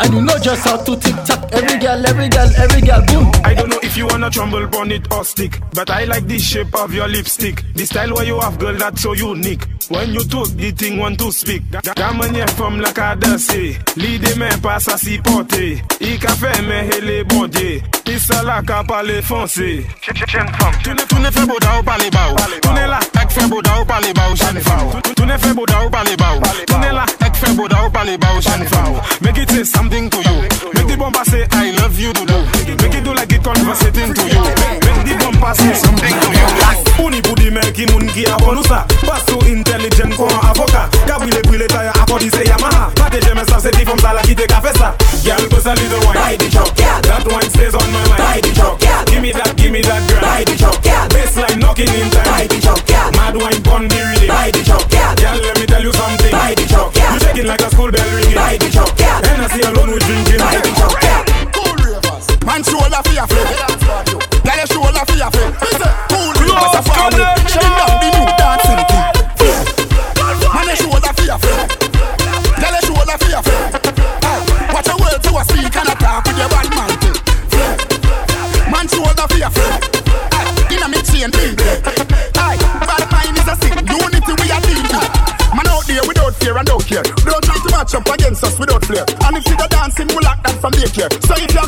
and 0.00 0.12
you 0.14 0.20
know 0.22 0.38
just 0.38 0.64
how 0.64 0.76
to 0.76 0.96
tick 0.96 1.14
tock. 1.24 1.48
Every 1.52 1.78
girl, 1.78 2.06
every 2.06 2.28
girl, 2.28 2.50
every 2.56 2.80
girl, 2.82 3.02
boom. 3.06 3.30
I 3.44 3.54
don't 3.54 3.68
know 3.68 3.78
if 3.82 3.96
you 3.96 4.06
wanna 4.06 4.30
trumble 4.30 4.64
on 4.76 4.90
it 4.92 5.10
or 5.12 5.24
stick, 5.24 5.60
but 5.72 5.90
I 5.90 6.04
like 6.04 6.26
the 6.26 6.38
shape 6.38 6.74
of 6.74 6.92
your 6.92 7.08
lipstick. 7.08 7.62
The 7.74 7.86
style 7.86 8.14
where 8.14 8.24
you 8.24 8.40
have, 8.40 8.58
girl, 8.58 8.74
that's 8.76 9.02
so 9.02 9.12
unique. 9.14 9.64
When 9.88 10.12
you 10.12 10.24
talk, 10.24 10.48
the 10.48 10.72
thing 10.72 10.98
want 10.98 11.18
to 11.20 11.30
speak. 11.30 11.62
Ta 11.70 12.12
manière 12.12 12.50
femme 12.50 12.80
la 12.80 12.92
ka 12.92 13.14
danser, 13.14 13.78
l'idée 13.96 14.34
men 14.36 14.60
pas 14.60 14.76
à 14.92 14.98
s'y 14.98 15.18
porter. 15.18 15.80
I 16.00 16.18
ka 16.18 16.28
fait 16.34 16.60
men 16.62 16.90
hele 16.90 17.22
bon 17.24 17.46
Dieu, 17.46 17.80
i 18.08 18.18
sa 18.18 18.42
la 18.42 18.62
ka 18.62 18.82
parler 18.82 19.22
français. 19.22 19.84
Chen 20.02 20.48
femme, 20.58 20.74
tu 20.82 20.90
ne 20.90 20.96
tu 21.08 21.14
ne 21.16 21.30
fais 21.30 21.46
beau 21.46 21.56
da 21.60 21.78
ou 21.78 21.82
parler 21.84 22.10
bas 22.10 22.32
ou. 22.32 22.36
Tu 22.62 22.68
ne 22.70 22.86
la 22.88 22.98
ek 23.22 23.30
fais 23.30 23.46
beau 23.46 23.62
da 23.62 23.80
ou 23.80 23.84
parler 23.84 24.12
bas 24.12 24.28
ou 24.32 24.36
chen 24.36 24.60
femme. 24.60 25.00
Tu- 25.04 25.14
Tu 25.14 25.22
ne 25.26 25.38
fais 25.38 25.54
beau 25.54 25.66
da 25.66 25.84
ou 25.86 25.90
parler 25.90 26.16
bas 26.16 26.34
ou. 26.36 26.40
Tu 26.66 26.74
ne 26.74 26.92
la 26.92 27.04
ek 27.24 27.36
fais 27.36 27.54
beau 27.54 27.68
da 27.68 27.84
ou 27.86 27.90
parler 27.90 28.18
bas 28.18 28.34
ou 28.36 28.40
chen 28.42 28.66
femme. 28.66 29.00
Make 29.20 29.38
it 29.38 29.50
say 29.50 29.62
something 29.76 30.08
to 30.08 30.18
you. 30.24 30.36
Make 30.72 30.88
the 30.88 30.96
bumper 30.98 31.24
say 31.24 31.44
I 31.52 31.70
love 31.76 31.98
you 32.00 32.12
to 32.12 32.24
do. 32.24 32.38
Make 32.80 32.96
it 32.96 33.04
do 33.04 33.12
like 33.12 33.32
it 33.32 33.42
conversating 33.44 34.14
to 34.16 34.24
you. 34.24 34.40
Make 34.88 35.04
the 35.04 35.14
bumper 35.20 35.52
say 35.52 35.74
something 35.76 36.16
to 36.16 36.28
you. 36.32 36.46
Uni 36.96 37.20
budi 37.20 37.52
men 37.52 37.68
ki 37.76 37.84
moun 37.92 38.08
ki 38.08 38.24
apon 38.26 38.56
ou 38.56 38.64
sa 38.64 38.82
Pas 39.04 39.20
sou 39.28 39.38
intelligent 39.46 40.16
kon 40.16 40.32
an 40.32 40.48
avoka 40.48 40.88
Ka 41.06 41.18
brile 41.20 41.42
brile 41.46 41.68
taya 41.68 41.92
akodi 42.02 42.30
se 42.32 42.42
Yamaha. 42.48 42.88
Pate 42.96 43.20
jeme 43.20 43.44
sa 43.46 43.60
se 43.60 43.70
di 43.76 43.84
fom 43.84 43.98
sa 44.00 44.12
la 44.16 44.22
ki 44.26 44.34
te 44.34 44.46
ka 44.48 44.60
fe 44.64 44.72
sa 44.78 44.96
Girl, 45.22 45.44
bust 45.52 45.66
a 45.66 45.74
little 45.76 46.00
wine. 46.06 46.16
Ride 46.16 46.40
the 46.40 46.48
truck, 46.50 46.72
girl 46.74 46.98
That 47.04 47.26
wine 47.28 47.50
stays 47.52 47.74
on 47.76 47.86
my 47.92 48.00
mind. 48.08 48.22
Ride 48.24 48.44
the 48.48 48.52
truck, 48.56 48.80
girl 48.80 49.04
Give 49.06 49.22
me 49.22 49.30
that, 49.32 49.52
give 49.60 49.70
me 49.70 49.82
that 49.82 50.02
girl. 50.08 50.22
Ride 50.24 50.46
the 50.48 50.54
truck, 50.56 50.78
girl 50.82 51.06
Baseline 51.12 51.58
knocking 51.60 51.92
in 51.94 52.08
time. 52.10 52.26
Ride 52.26 52.50
the 52.50 52.58
truck, 52.64 52.80
girl 52.88 53.10
Mad 53.12 53.34
wine 53.36 53.62
pon 53.62 53.82
the 53.92 53.98
rhythm 54.08 54.30
Ride 54.32 54.54
the 54.56 54.62
truck, 54.64 54.86
girl 54.88 55.12
Girl, 55.20 55.36
let 55.36 55.54
me 55.60 55.66
tell 55.68 55.82
you 55.84 55.92
something. 55.92 56.32
Ride 56.32 56.58
the 56.58 56.66
truck, 56.66 56.90
girl 56.96 57.12
You 57.12 57.20
shaking 57.20 57.46
like 57.46 57.60
a 57.60 57.68
school 57.70 57.90
bell 57.92 58.08
ringing. 58.16 58.34
Ride 58.40 58.60
the 58.64 58.68
truck, 58.72 58.90
girl 58.96 59.20
Hennessy 59.20 59.62
alone 59.68 59.90
with 59.94 60.04
drinking 60.06 60.40
Ride 60.40 60.62
the 60.62 60.70
truck, 60.76 61.00
girl 61.00 61.24
Cool 61.52 61.74
ravers. 61.82 62.26
Man 62.44 62.62
shoulder 62.62 63.00
for 63.02 63.14
your 63.14 63.26
flip. 63.26 63.48
Girl 64.44 64.56
your 64.56 64.66
shoulder 64.66 65.04
for 65.06 65.16
your 65.16 65.30
flip. 65.30 65.52
Cool 66.10 66.32
ravers 66.38 66.74
a 66.74 66.82
family. 66.82 67.24
Bring 67.50 67.72
down 67.74 67.94
the 68.00 68.08
new 68.14 68.26
dancing 68.38 68.86
thing. 68.86 69.05
From 90.66 90.80
daycare. 90.82 91.10
So 91.26 91.34
if 91.36 91.54
you're 91.54 91.65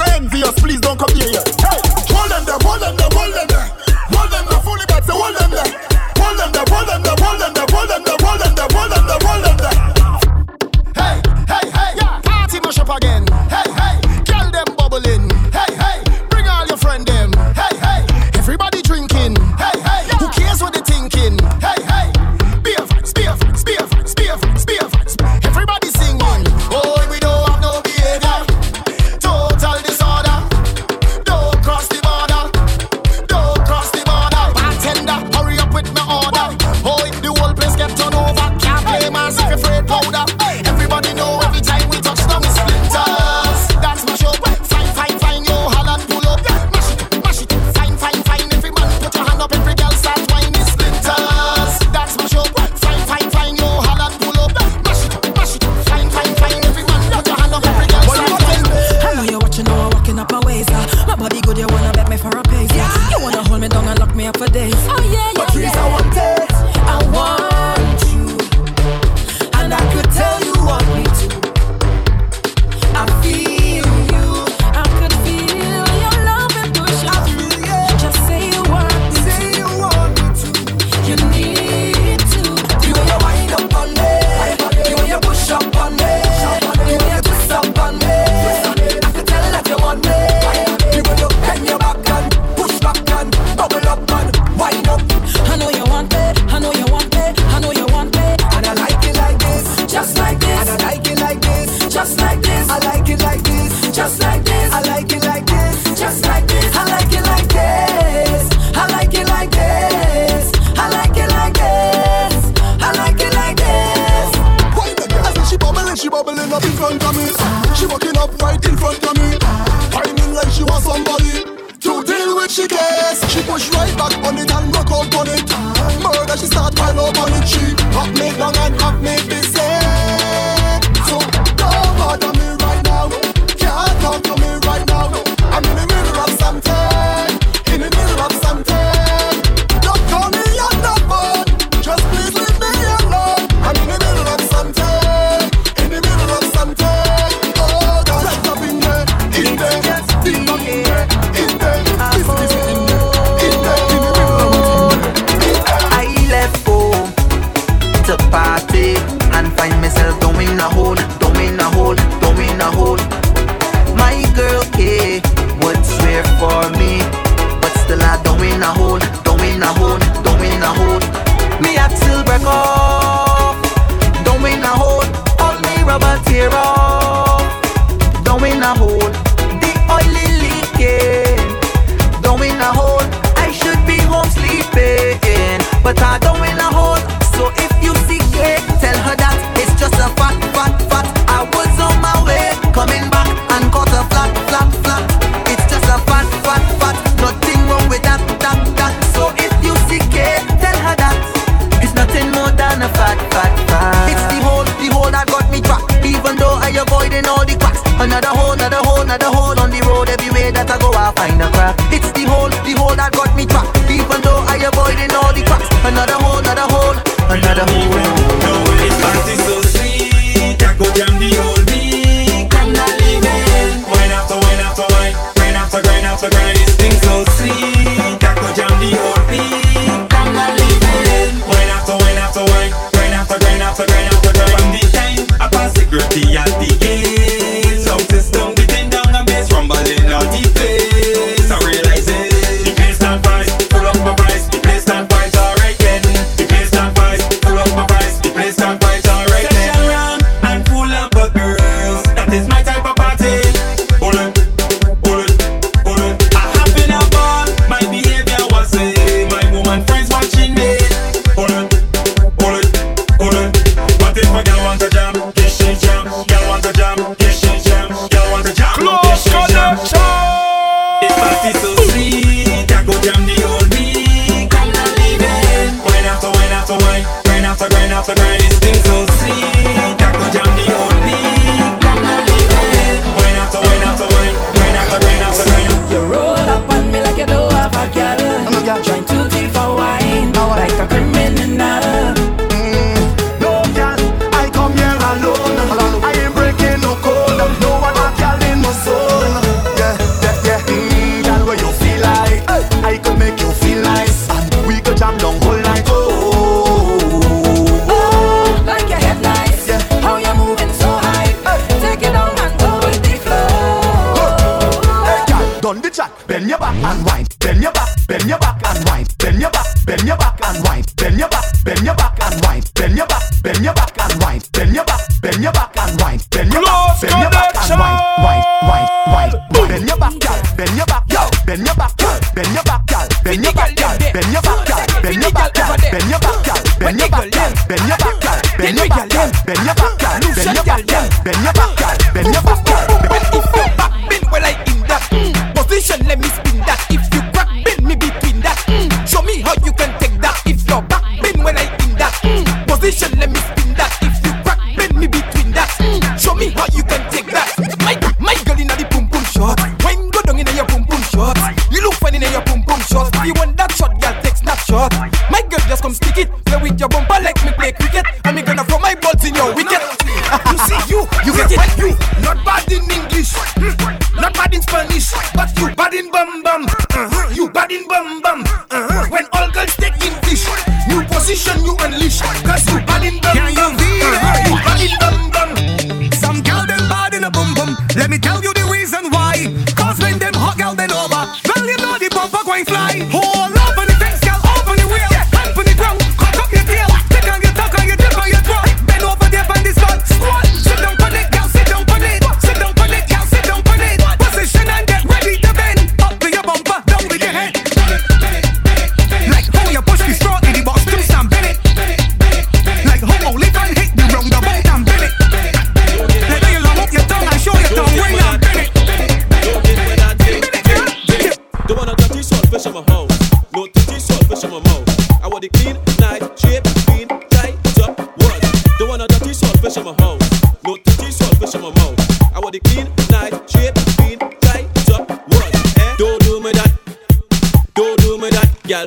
do 438.69 438.75
me 438.75 438.85
that, 438.85 438.87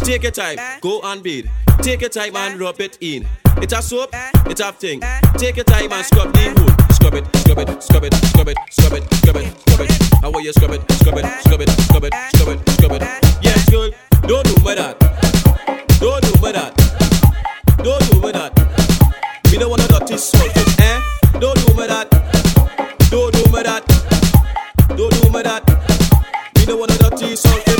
Take 0.00 0.22
your 0.22 0.32
time, 0.32 0.58
go 0.80 1.00
and 1.04 1.22
bathe. 1.22 1.46
Take 1.82 2.00
your 2.00 2.10
time 2.10 2.36
and 2.36 2.60
rub 2.60 2.80
it 2.80 2.98
in. 3.00 3.26
It's 3.58 3.72
a 3.72 3.82
soap, 3.82 4.10
it's 4.46 4.60
a 4.60 4.72
thing. 4.72 5.00
Take 5.36 5.56
your 5.56 5.64
time 5.64 5.92
and 5.92 6.04
scrub 6.04 6.32
the 6.32 6.40
hood. 6.40 6.94
Scrub 6.94 7.14
it, 7.14 7.36
scrub 7.36 7.58
it, 7.58 7.82
scrub 7.82 8.04
it, 8.04 8.14
scrub 8.14 8.48
it, 8.48 8.56
scrub 8.70 8.92
it, 8.92 9.14
scrub 9.14 9.36
it, 9.36 9.60
scrub 9.60 9.80
it. 9.80 9.90
How 10.20 10.30
will 10.30 10.40
you 10.40 10.52
scrub 10.52 10.72
it, 10.72 10.92
scrub 10.92 11.18
it, 11.18 11.24
scrub 11.42 11.60
it, 11.60 11.70
scrub 11.70 12.04
it, 12.04 12.14
scrub 12.34 12.48
it, 12.48 12.70
scrub 12.70 12.92
it? 12.92 13.02
Yes, 13.42 13.70
girl, 13.70 13.90
don't 14.22 14.44
do 14.44 14.54
me 14.64 14.74
that. 14.74 14.98
Don't 16.00 16.22
do 16.22 16.32
me 16.42 16.52
that. 16.52 16.74
Don't 17.78 18.10
do 18.10 18.20
me 18.20 18.32
that. 18.32 18.52
Me 19.50 19.58
don't 19.58 19.70
want 19.70 19.84
a 19.84 19.88
dirty 19.88 20.16
salt, 20.16 20.56
eh? 20.80 21.02
Don't 21.38 21.56
do 21.66 21.74
me 21.74 21.86
that. 21.86 22.10
Don't 23.10 23.32
do 23.32 23.44
me 23.52 23.62
that. 23.62 23.84
Don't 24.88 25.12
do 25.12 25.30
me 25.30 25.42
that. 25.42 25.62
Me 26.56 26.66
don't 26.66 26.78
want 26.78 26.92
a 26.92 26.98
dirty 26.98 27.36
salt, 27.36 27.71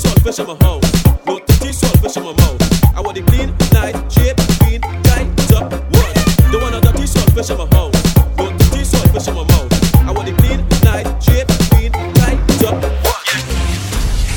salt 0.00 0.20
fish 0.22 0.38
in 0.38 0.46
my 0.46 0.56
house. 0.64 0.88
No 1.26 1.38
dirty 1.38 1.72
salt 1.72 1.98
fish 2.00 2.16
in 2.16 2.24
my 2.24 2.32
mouth. 2.32 2.60
I 2.96 3.00
want 3.00 3.16
the 3.16 3.22
clean, 3.22 3.52
nice, 3.72 3.96
shape, 4.08 4.36
clean, 4.60 4.80
tight, 5.04 5.28
up, 5.52 5.68
what? 5.92 6.12
Don't 6.50 6.62
want 6.62 6.74
a 6.76 6.80
dirty 6.80 7.06
salt 7.06 7.30
fish 7.36 7.50
in 7.50 7.58
my 7.58 7.68
house. 7.76 7.92
No 8.38 8.48
dirty 8.56 8.84
salt 8.84 9.08
fish 9.12 9.28
in 9.28 9.34
my 9.34 9.44
mouth. 9.52 9.70
I 10.08 10.10
want 10.12 10.26
the 10.26 10.34
clean, 10.40 10.60
nice, 10.82 11.08
shape, 11.20 11.48
clean, 11.70 11.92
tight, 12.16 12.40
up, 12.64 12.80
what? 13.04 13.20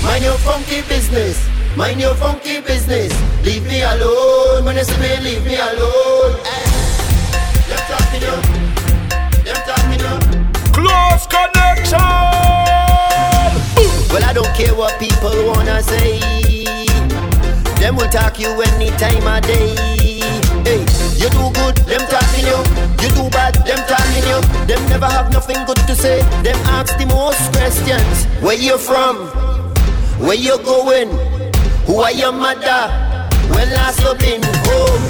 Mind 0.04 0.24
your 0.24 0.38
funky 0.44 0.82
business. 0.92 1.40
Mind 1.78 2.00
your 2.00 2.14
funky 2.16 2.60
business. 2.62 3.12
Leave 3.44 3.66
me 3.66 3.82
alone. 3.82 4.66
When 4.66 4.76
you 4.76 4.84
see 4.84 5.00
me, 5.00 5.18
leave 5.22 5.46
me 5.46 5.56
alone. 5.56 6.36
Eh. 6.46 6.68
Them 7.70 7.82
talking 7.90 8.22
you. 8.22 8.38
Them 9.48 9.60
talking 9.66 10.00
you. 10.04 10.14
Close 10.76 11.26
connection. 11.26 12.33
Care 14.56 14.76
what 14.76 15.00
people 15.00 15.34
wanna 15.48 15.82
say. 15.82 16.20
Them 17.80 17.96
will 17.96 18.08
talk 18.10 18.40
you 18.40 18.50
any 18.62 18.92
time 19.02 19.26
of 19.26 19.42
day. 19.42 19.74
Hey, 20.64 20.86
you 21.18 21.28
do 21.34 21.50
good, 21.58 21.76
them 21.90 22.06
talking 22.08 22.46
you. 22.46 22.60
You 23.02 23.10
do 23.18 23.30
bad, 23.32 23.56
them 23.66 23.82
talking 23.90 24.24
you. 24.30 24.40
Them 24.68 24.88
never 24.90 25.08
have 25.08 25.34
nothing 25.34 25.66
good 25.66 25.78
to 25.88 25.96
say. 25.96 26.22
Them 26.44 26.56
ask 26.78 26.96
the 26.98 27.08
most 27.08 27.52
questions. 27.54 28.26
Where 28.44 28.56
you 28.56 28.78
from? 28.78 29.18
Where 30.20 30.36
you 30.36 30.58
going? 30.64 31.10
Who 31.88 32.02
are 32.02 32.12
your 32.14 32.32
mother? 32.32 32.94
When 33.50 33.70
last 33.74 34.02
you 34.02 34.14
been 34.16 34.44
home? 34.70 35.04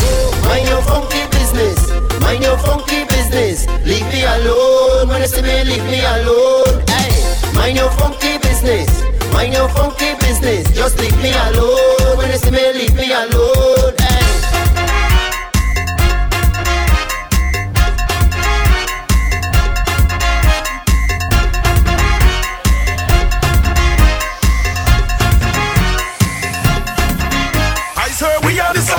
Mind 0.47 0.67
your 0.69 0.81
funky 0.83 1.27
business. 1.35 1.91
Mind 2.21 2.43
your 2.43 2.57
funky 2.59 3.03
business. 3.05 3.67
Leave 3.85 4.07
me 4.07 4.23
alone. 4.23 5.09
When 5.09 5.21
you 5.21 5.27
see 5.27 5.41
me, 5.41 5.63
leave 5.65 5.83
me 5.85 5.99
alone. 5.99 6.81
Hey, 6.87 7.11
mind 7.53 7.75
your 7.77 7.91
funky 7.91 8.37
business. 8.37 9.12
Mind 9.33 9.53
your 9.53 9.67
funky 9.69 10.13
business. 10.19 10.71
Just 10.75 10.99
leave 10.99 11.17
me 11.21 11.31
alone. 11.33 12.17
When 12.17 12.31
you 12.31 12.37
see 12.37 12.51
me, 12.51 12.73
leave 12.73 12.95
me 12.95 13.11
alone. 13.11 13.93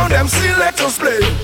Them 0.08 0.28
selectors 0.28 0.96
play 0.98 1.43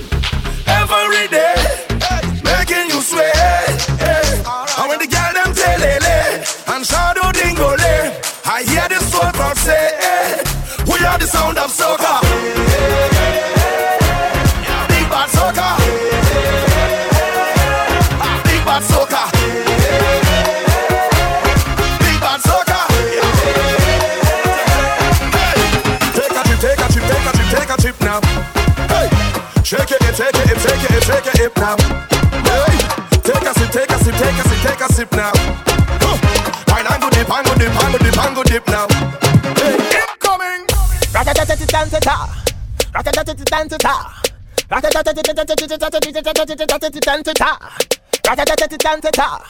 crowd 9.51 9.57
say, 9.57 10.41
we 10.87 11.05
are 11.05 11.17
the 11.17 11.25
sound 11.25 11.57
of 11.57 11.71
soca. 11.71 12.21
Big 14.87 15.09
bad 15.09 15.29
soca. 15.29 15.77
Big 18.45 18.65
bad 18.65 18.83
soca. 18.83 19.31
Big 21.99 22.19
bad 22.21 22.39
soca. 22.41 22.79
Take 26.15 26.31
a 26.31 26.43
trip, 26.43 26.59
take 26.59 26.79
a 26.79 26.87
trip, 26.91 27.03
take 27.07 27.25
a 27.25 27.31
trip, 27.31 27.49
take 27.51 27.69
a 27.69 27.77
trip 27.81 28.01
now. 28.01 28.19
Hey, 28.87 29.07
shake 29.63 29.91
it, 29.91 30.15
shake 30.15 30.35
it, 30.35 30.59
shake 30.59 30.83
it, 30.89 31.03
shake 31.03 31.27
it, 31.27 31.37
hip 31.37 31.57
now. 31.57 31.75
Take 33.23 33.47
a 33.47 33.53
sip, 33.53 33.71
take 33.71 33.91
a 33.91 33.97
sip, 33.99 34.15
take 34.15 34.37
a 34.37 34.43
sip, 34.49 34.59
take 34.61 34.81
a 34.81 34.93
sip 34.93 35.11
now. 35.13 35.31
Huh. 36.03 36.17
Wine 36.67 36.87
and 36.87 37.01
go 37.01 37.09
dip, 37.09 37.29
and 37.29 37.45
go 37.45 37.55
dip, 37.55 37.83
and 37.83 37.91
go 37.93 37.97
dip, 37.97 38.17
and 38.17 38.35
go 38.35 38.43
dip 38.43 38.67
now 38.67 39.00
dance 41.81 41.93
it 41.93 42.07
up. 42.07 42.29
Rock 42.93 43.07
it, 43.07 43.13
dance 43.13 43.73
it 43.73 43.85
up. 43.85 44.11
Rock 44.69 44.83
it, 44.83 44.93
dance 44.93 45.07
it 45.07 45.29
up. 45.29 45.91
Dance 47.01 47.27
it 47.27 47.41
up. 47.41 47.61
Rock 48.27 48.37
it, 48.37 48.45
dance 48.81 49.05
it 49.05 49.19
up. 49.19 49.41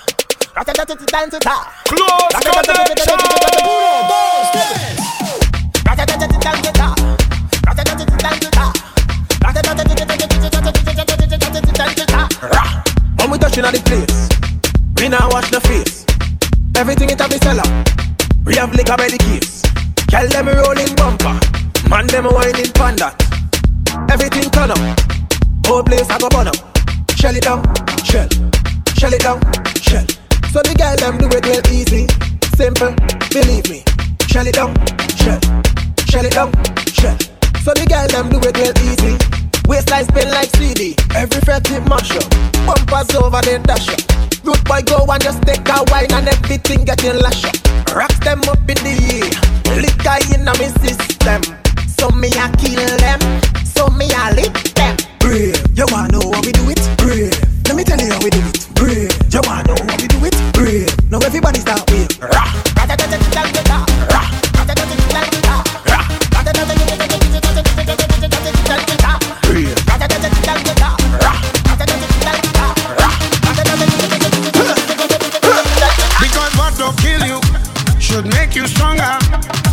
Rock 0.56 0.68
it, 0.70 0.76
dance 1.12 1.34
it 1.34 1.48
up. 1.48 1.68
Close 1.84 2.32
connection. 2.32 3.20
Uno, 3.60 4.08
dos, 4.08 4.48
tres. 4.56 4.96
Rock 5.86 6.00
it, 6.00 6.08
dance 6.08 6.24
it 6.24 6.80
up. 6.80 6.96
Rock 7.68 7.80
it, 7.80 7.86
dance 7.86 8.02
it 8.02 8.58
up. 8.58 8.76
Rock 9.44 9.58
it, 9.58 9.64
dance 11.76 12.00
it 12.00 12.14
up. 12.14 12.32
When 13.20 13.28
we 13.32 13.38
touching 13.40 13.66
at 13.66 13.74
the 13.74 13.82
place, 13.84 14.30
we 14.96 15.10
now 15.10 15.30
wash 15.32 15.52
the 15.52 15.60
face. 15.60 16.06
Everything 16.78 17.10
it 17.10 17.20
have 17.20 17.34
is 17.34 17.42
sell 17.42 17.60
out. 17.60 17.90
We 18.46 18.56
have 18.56 18.74
liquor 18.74 18.96
by 18.96 19.10
the 19.10 19.18
case. 19.18 19.71
Tell 20.12 20.28
them 20.28 20.48
rolling 20.48 20.94
bumper, 20.96 21.40
man 21.90 22.06
them 22.08 22.26
whining 22.26 22.70
panda. 22.74 23.16
Everything 24.12 24.52
turn 24.52 24.72
up, 24.72 24.78
whole 25.66 25.82
place 25.84 26.10
I 26.10 26.20
go 26.20 26.28
burn 26.28 26.50
up. 26.50 26.58
Shell 27.16 27.34
it 27.34 27.44
down, 27.44 27.64
shell, 28.04 28.28
shell 28.94 29.14
it 29.14 29.22
down, 29.22 29.40
shell. 29.80 30.06
So 30.52 30.62
the 30.62 30.76
girl 30.78 30.98
them 30.98 31.18
do 31.18 31.30
it 31.32 31.46
real 31.46 31.64
easy, 31.72 32.08
simple, 32.58 32.94
believe 33.32 33.70
me. 33.70 33.86
Shell 34.28 34.48
it 34.48 34.56
down, 34.56 34.76
shell, 35.16 35.40
shell 36.06 36.26
it 36.26 36.34
down, 36.34 36.52
shell. 36.92 37.31
So 37.62 37.78
the 37.78 37.86
girl 37.86 38.10
them 38.10 38.26
do 38.34 38.42
it 38.42 38.58
real 38.58 38.74
easy. 38.90 39.14
Waistline 39.70 40.06
spin 40.10 40.34
like 40.34 40.50
CD, 40.58 40.98
every 41.14 41.42
fret 41.46 41.70
it 41.70 41.86
mash 41.86 42.10
up. 42.18 42.26
Bumpers 42.66 43.14
over 43.14 43.38
then 43.46 43.62
dash 43.62 43.86
up. 43.86 44.02
Good 44.42 44.58
boy 44.66 44.82
go 44.82 45.06
and 45.06 45.22
just 45.22 45.46
take 45.46 45.62
a 45.70 45.86
wine 45.94 46.10
and 46.10 46.26
everything 46.26 46.84
getting 46.90 47.22
lash 47.22 47.46
up. 47.46 47.54
Rocks 47.94 48.18
them 48.26 48.42
up 48.50 48.66
in 48.66 48.82
the 48.82 48.98
air, 49.14 49.30
liquor 49.78 50.18
in 50.34 50.42
my 50.42 50.58
system. 50.82 51.46
So 51.86 52.10
me 52.18 52.34
I 52.34 52.50
kill 52.58 52.82
them, 52.98 53.22
so 53.62 53.94
me 53.94 54.10
I 54.10 54.34
lick 54.34 54.58
them. 54.74 54.98
Brave, 55.22 55.62
you 55.78 55.86
wanna 55.94 56.18
know 56.18 56.34
how 56.34 56.42
we 56.42 56.52
do 56.58 56.66
it? 56.66 56.82
Brave, 56.98 57.38
let 57.70 57.78
me 57.78 57.86
tell 57.86 58.02
you 58.02 58.10
how 58.10 58.18
we 58.26 58.34
do 58.34 58.42
it. 58.42 58.58
Brave, 58.74 59.14
you 59.30 59.42
wanna 59.46 59.70
know 59.70 59.78
how 59.86 59.98
we 60.02 60.10
do 60.10 60.18
it? 60.26 60.34
Brave, 60.58 60.90
now 61.14 61.22
everybody 61.22 61.62
start 61.62 61.86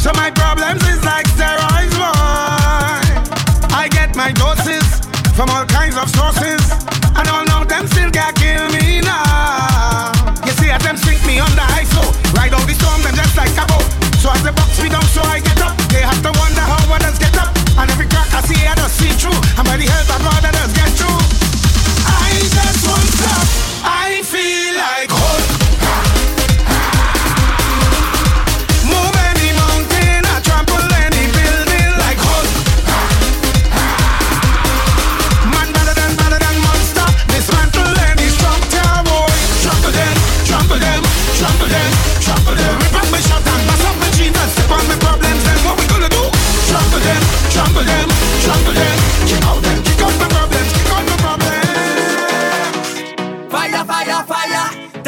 So 0.09 0.14
my 0.14 0.30
problems 0.30 0.80
is 0.88 1.04
like 1.04 1.28
steroids, 1.36 1.92
boy. 1.92 2.96
I 3.76 3.92
get 3.92 4.16
my 4.16 4.32
doses 4.32 4.88
from 5.36 5.52
all 5.52 5.68
kinds 5.68 6.00
of 6.00 6.09
sources, 6.09 6.64
and 7.12 7.28
all 7.28 7.44
know 7.44 7.61
them 7.68 7.84
still 7.86 8.09
can't 8.09 8.32
kill 8.32 8.72
me 8.72 9.04
now. 9.04 10.09
You 10.48 10.52
see, 10.56 10.72
as 10.72 10.80
them 10.80 10.96
sink 10.96 11.20
me 11.28 11.36
under 11.44 11.61
ISO, 11.76 12.00
oh. 12.00 12.32
ride 12.32 12.56
out 12.56 12.64
the 12.64 12.72
storm, 12.72 13.04
them 13.04 13.20
just 13.20 13.36
like 13.36 13.52
a 13.52 13.68
boat. 13.68 13.84
So 14.16 14.32
as 14.32 14.40
the 14.40 14.52
box 14.56 14.80
me 14.80 14.88
down, 14.88 15.04
so 15.12 15.20
I 15.28 15.44
get 15.44 15.61
up. 15.61 15.76
They 15.92 16.00
have 16.00 16.22
to 16.24 16.32
wonder 16.40 16.64
how 16.64 16.80
others 16.88 17.20
get 17.20 17.36
up, 17.36 17.52
and 17.76 17.90
every 17.92 18.09
crack 18.09 18.32
I 18.32 18.40
see, 18.48 18.64
I 18.64 18.72
just 18.80 18.96
see 18.96 19.12
through. 19.12 19.36
And 19.61 19.68
by 19.68 19.76
the 19.76 19.92
help 19.92 20.09
of 20.09 20.24
God, 20.24 20.40
I 20.40 20.50
just 20.56 20.72
get 20.72 20.88
through. 20.96 21.20
I 22.09 22.32
just 22.48 22.80
want 22.88 23.09
stop. 23.12 23.68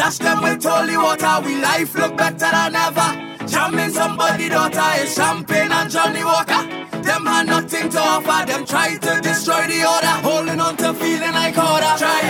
Dash 0.01 0.17
them 0.17 0.41
with 0.41 0.63
holy 0.63 0.97
water, 0.97 1.45
we 1.45 1.61
life 1.61 1.93
look 1.93 2.17
better 2.17 2.39
than 2.39 2.73
ever. 2.73 3.45
Jamming 3.45 3.91
somebody 3.91 4.49
daughter 4.49 4.81
is 4.97 5.13
champagne 5.13 5.71
and 5.71 5.91
Johnnie 5.91 6.23
Walker. 6.23 6.63
Them 7.05 7.23
had 7.27 7.45
nothing 7.45 7.87
to 7.87 7.99
offer, 7.99 8.47
them 8.47 8.65
try 8.65 8.97
to 8.97 9.21
destroy 9.21 9.67
the 9.67 9.85
order. 9.85 10.15
Holding 10.25 10.59
on 10.59 10.75
to 10.77 10.95
feeling 10.95 11.33
like 11.33 11.55
order. 11.55 11.93
Try 12.01 12.20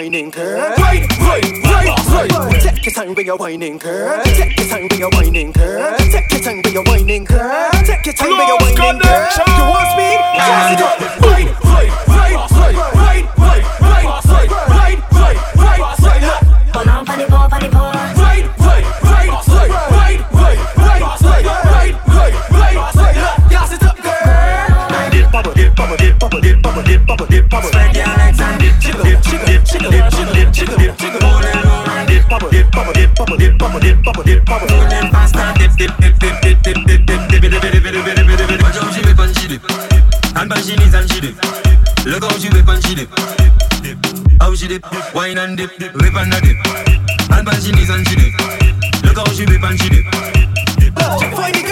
whining 0.00 0.30
girl. 0.30 0.56
Right, 0.56 1.04
right, 1.20 1.44
right, 1.66 2.32
right. 2.32 2.62
Take 2.62 2.86
your 2.86 2.94
time 2.94 3.14
when 3.14 3.26
you're 3.26 3.36
whining 3.36 3.76
girl. 3.76 4.24
Take 4.24 4.58
your 4.58 4.68
time 4.68 4.88
when 4.88 4.98
you're 4.98 5.10
whining 5.10 5.52
girl. 5.52 5.94
Take 5.98 6.32
your 6.32 6.40
time 6.40 6.62
when 6.64 6.72
you're 6.72 6.84
whining 6.84 7.24
girl. 7.24 7.70
Take 7.84 8.06
your 8.06 8.14
time 8.14 8.30
when 8.30 8.48
you're 8.48 8.56
whining 8.56 8.98
girl. 8.98 9.28
You 9.58 9.64
want 9.68 9.88
speed? 9.92 10.20
Gas 10.40 10.72
it 10.72 10.80
up. 10.80 10.96
Right, 11.20 11.52
right, 11.64 11.92
right, 12.08 12.32
right, 12.32 12.80
right, 12.80 12.80
right, 12.96 13.28
right, 13.28 13.28
right, 13.28 14.08
right, 14.08 14.96
right, 14.96 15.36
right, 15.60 15.76
right, 15.76 16.22
right. 16.24 16.72
Bon 16.72 16.88
on 16.88 17.04
the 17.04 17.26
ball, 17.28 17.48
on 17.52 17.60
the 17.60 17.68
ball. 17.68 17.92
Right, 17.92 18.48
right, 18.56 18.84
right, 19.04 19.28
right, 19.52 19.70
right, 19.92 20.16
right, 20.32 20.60
right, 20.80 21.04
right, 21.04 21.44
right, 21.44 21.94
right, 22.08 22.34
right, 22.50 22.76
right. 22.96 23.50
Gas 23.50 23.72
it 23.74 23.82
up, 23.84 23.96
girl. 24.00 25.10
Dip, 25.10 25.30
bubble, 25.30 25.52
dip, 25.52 25.76
bubble, 25.76 25.96
dip, 25.98 26.18
bubble, 26.18 26.40
dip, 26.40 26.62
bubble, 26.62 26.82
dip, 26.84 27.06
bubble, 27.06 27.26
dip, 27.26 27.50
bubble 27.50 28.19
dip, 29.22 29.32
jiggle, 29.32 29.46
dip, 29.46 29.64
jiggle, 29.64 29.90
dip, 29.90 30.10
jiggle, 30.12 30.34
dip, 30.34 30.52
jiggle, 30.52 30.76
dip, 30.76 30.96
jiggle, 30.98 31.24
on 31.24 31.44
and 31.44 31.66
on 31.66 31.88
and 31.88 32.08
dip, 32.08 32.24
pop, 32.28 32.50
dip, 32.50 32.70
pop, 32.72 32.94
dip, 32.94 33.14
pop, 33.14 33.38
dip, 33.38 33.58
pop, 33.58 33.80
dip, 33.80 34.04
pop, 34.04 34.24
dip, 34.24 34.44
pop, 34.46 34.62
on 34.62 34.92
and 34.92 35.10
faster, 35.10 35.52
dip, 35.58 35.72
dip, 35.76 35.92
dip, 35.98 36.18
dip, 36.18 36.40
dip, 36.40 36.62
dip, 36.62 36.84
dip, 36.86 36.86
dip, 36.86 37.30
dip, 37.30 37.40
dip, 37.40 37.40
dip, 37.40 37.72
dip, 37.72 37.82
dip, 37.82 38.26
dip, 38.26 38.48
dip. 38.48 38.60
Bonjour, 38.60 38.92
je 38.92 39.00
vais 39.06 39.14
pas 39.14 39.26
me 39.26 39.48
dip. 39.48 39.62
An 40.36 40.48
pas 40.48 40.62
chili, 40.62 40.96
an 40.96 41.06
chili. 41.08 41.34
Le 42.06 42.18
corps, 42.18 42.38
je 42.40 42.48
vais 42.48 42.62
pas 42.62 42.76
me 42.76 42.80
dip. 42.80 43.08
Oh, 44.42 44.54
je 44.54 44.66
dip, 44.66 44.86
wine 45.14 45.38
and 45.38 45.56
dip, 45.56 45.70
rip 45.78 46.16
and 46.16 46.30
dip. 46.42 46.56
An 47.30 47.44
pas 47.44 47.60
chili, 47.60 47.90
an 47.90 48.04
chili. 48.04 48.32
Le 49.04 49.12
corps, 49.12 49.32
je 49.34 49.44
vais 49.44 49.58
pas 49.58 49.70
me 49.70 49.76
dip. 49.76 50.06
Oh, 50.96 51.69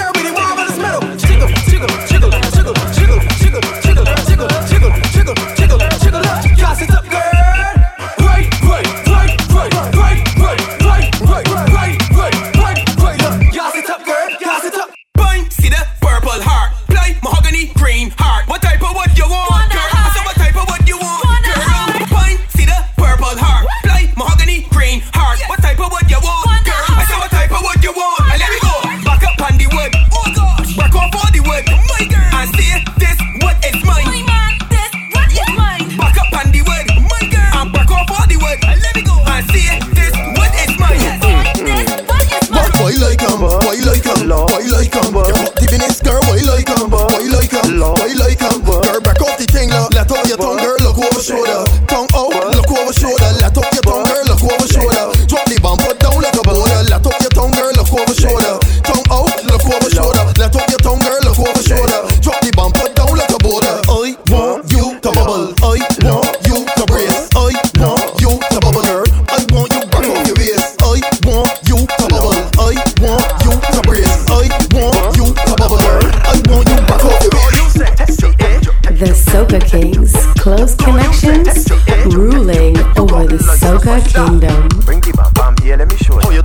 her 83.88 84.00
kingdom. 84.00 84.68
Bring 84.84 85.00
the 85.00 85.12
bam 85.16 85.32
bam 85.32 85.54
here, 85.62 85.76
let 85.76 85.88
me 85.88 85.96
show 85.96 86.14
you. 86.14 86.20
Oh, 86.24 86.30
you 86.30 86.42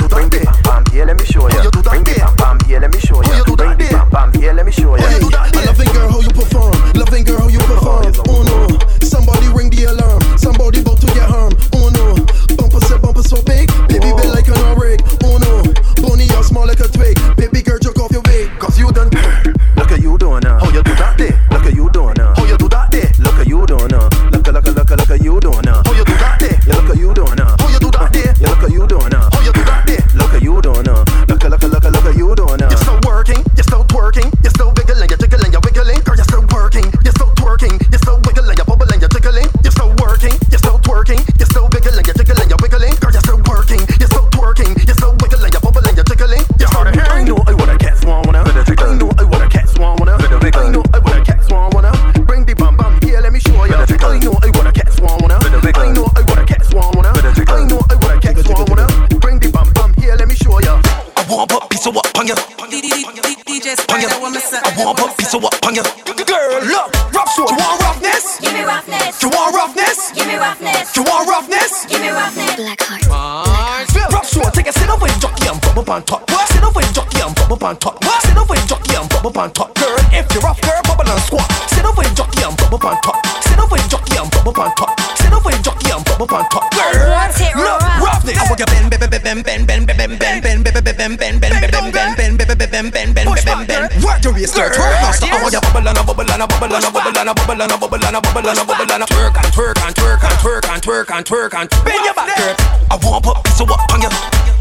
bubble 96.64 96.76
and 96.76 96.86
a 96.86 96.92
bubble 96.92 97.20
and 97.20 97.30
a 97.30 97.34
bubble 97.34 97.62
and 97.62 97.72
a 97.72 97.78
bubble 97.78 98.06
and 98.08 98.16
a 98.16 98.22
bubble 98.22 98.48
and 98.48 98.60
a 98.60 98.64
bubble 98.64 98.92
and 98.94 99.04
a 99.04 99.06
twerk 99.08 99.36
and 99.36 99.52
twerk 99.52 99.78
and 99.84 99.96
twerk 99.96 100.24
and 100.24 100.40
twerk 100.40 100.70
and 100.72 100.84
twerk 100.84 101.12
and 101.12 101.26
twerk 101.26 101.54
and 101.60 101.70
bend 101.84 102.06
your 102.06 102.14
back, 102.14 102.38
girl. 102.38 102.56
I 102.92 102.96
want 103.04 103.24
pop, 103.24 103.48
so 103.52 103.66
what? 103.66 103.80
Bang 103.90 104.02
your. 104.02 104.12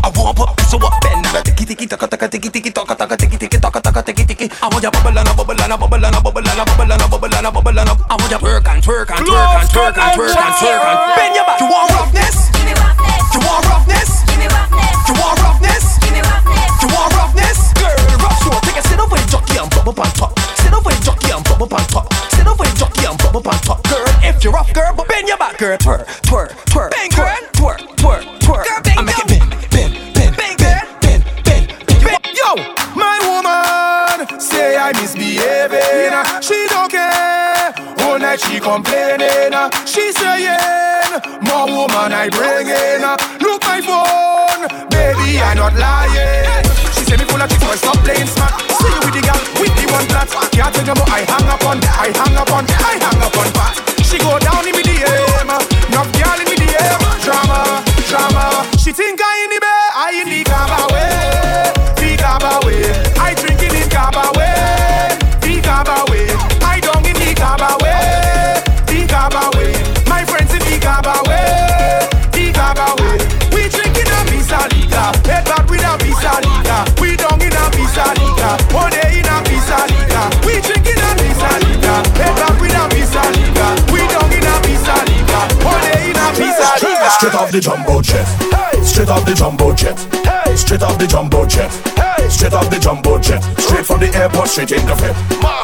I 0.03 0.11
want 0.19 0.37
pop, 0.37 0.61
so 0.67 0.79
what? 0.79 0.99
Bend. 1.03 1.23
Tiki 1.45 1.65
tiki 1.65 1.87
taka 1.87 2.07
taka 2.09 2.29
tiki 2.29 2.51
tiki 2.51 2.71
taka 2.71 2.95
taka 2.97 3.17
tiki 3.17 3.39
tiki 3.39 3.59
taka 3.59 3.81
taka 3.81 4.03
tiki 4.03 4.25
tiki. 4.27 4.51
I 4.63 4.69
want 4.69 4.83
your 4.83 4.91
bubble 4.91 5.17
and 5.19 5.29
a 5.29 5.35
bubble 5.35 5.55
and 5.63 5.73
a 5.73 5.77
bubble 5.79 6.05
and 6.05 6.15
a 6.15 6.21
bubble 6.21 6.43
and 6.43 6.59
a 6.59 6.65
bubble 6.67 6.91
and 6.91 7.03
a 7.03 7.07
bubble 7.07 7.35
and 7.35 7.47
a 7.47 7.51
bubble 7.53 7.79
and 7.79 7.89
a. 7.89 7.95
I 8.11 8.15
want 8.19 8.31
your 8.31 8.41
twerk 8.41 8.67
and 8.67 8.83
twerk 8.83 9.11
and 9.15 9.23
twerk 9.23 9.55
and 9.63 9.69
twerk 9.71 9.95
and 9.95 10.11
twerk 10.19 10.35
and 10.35 10.55
twerk 10.59 11.19
and. 11.19 11.22
I 45.41 45.55
not 45.55 45.75
lying. 45.77 46.65
She 46.93 47.05
say 47.09 47.17
me 47.17 47.25
full 47.25 47.41
of 47.41 47.49
tricks, 47.49 47.65
but 47.65 47.79
stop 47.79 47.97
playing 48.05 48.29
smart. 48.29 48.53
See 48.69 48.91
you 48.91 49.01
with 49.01 49.15
the 49.17 49.23
girl, 49.25 49.41
with 49.61 49.75
the 49.79 49.85
one 49.89 50.07
plot. 50.11 50.29
Can't 50.53 50.75
tell 50.75 50.85
you 50.85 50.97
more. 50.99 51.09
I 51.09 51.25
hang 51.25 51.49
up 51.49 51.65
on, 51.65 51.79
I 51.85 52.13
hang 52.13 52.37
up 52.37 52.53
on, 52.53 52.65
I 52.69 53.01
hang 53.01 53.23
up 53.23 53.37
on 53.39 53.49
fat. 53.57 53.75
She 54.05 54.19
go 54.19 54.37
down 54.39 54.67
in 54.69 54.77
me 54.77 54.83
DM, 54.83 55.49
no 55.89 56.01
girl 56.21 56.39
in 56.43 56.49
me 56.53 56.57
DM. 56.61 57.01
Drama, 57.25 57.81
drama. 58.09 58.67
She 58.77 58.93
think 58.93 59.21
I 59.23 59.35
in 59.45 59.51
the 59.55 59.61
bed, 59.61 59.89
I 59.97 60.09
in 60.21 60.29
the 60.29 60.45
cover. 60.45 61.02
Straight 87.23 87.35
off 87.37 87.53
the 87.53 87.61
jumbo 87.61 88.03
jet. 88.03 88.27
Straight 88.83 89.09
off 89.09 89.25
the 89.25 89.33
jumbo 89.33 89.73
jet. 89.73 89.97
Straight 90.59 90.83
off 90.83 90.99
the 90.99 91.07
jumbo 91.07 91.47
jet. 91.47 91.71
Straight 92.29 92.53
off 92.53 92.69
the 92.69 92.81
jumbo 92.81 93.17
jet. 93.21 93.41
Straight 93.61 93.87
from 93.87 94.01
the 94.01 94.11
airport, 94.13 94.49
straight 94.49 94.73
in 94.73 94.85
the 94.87 94.97
fit. 94.99 95.15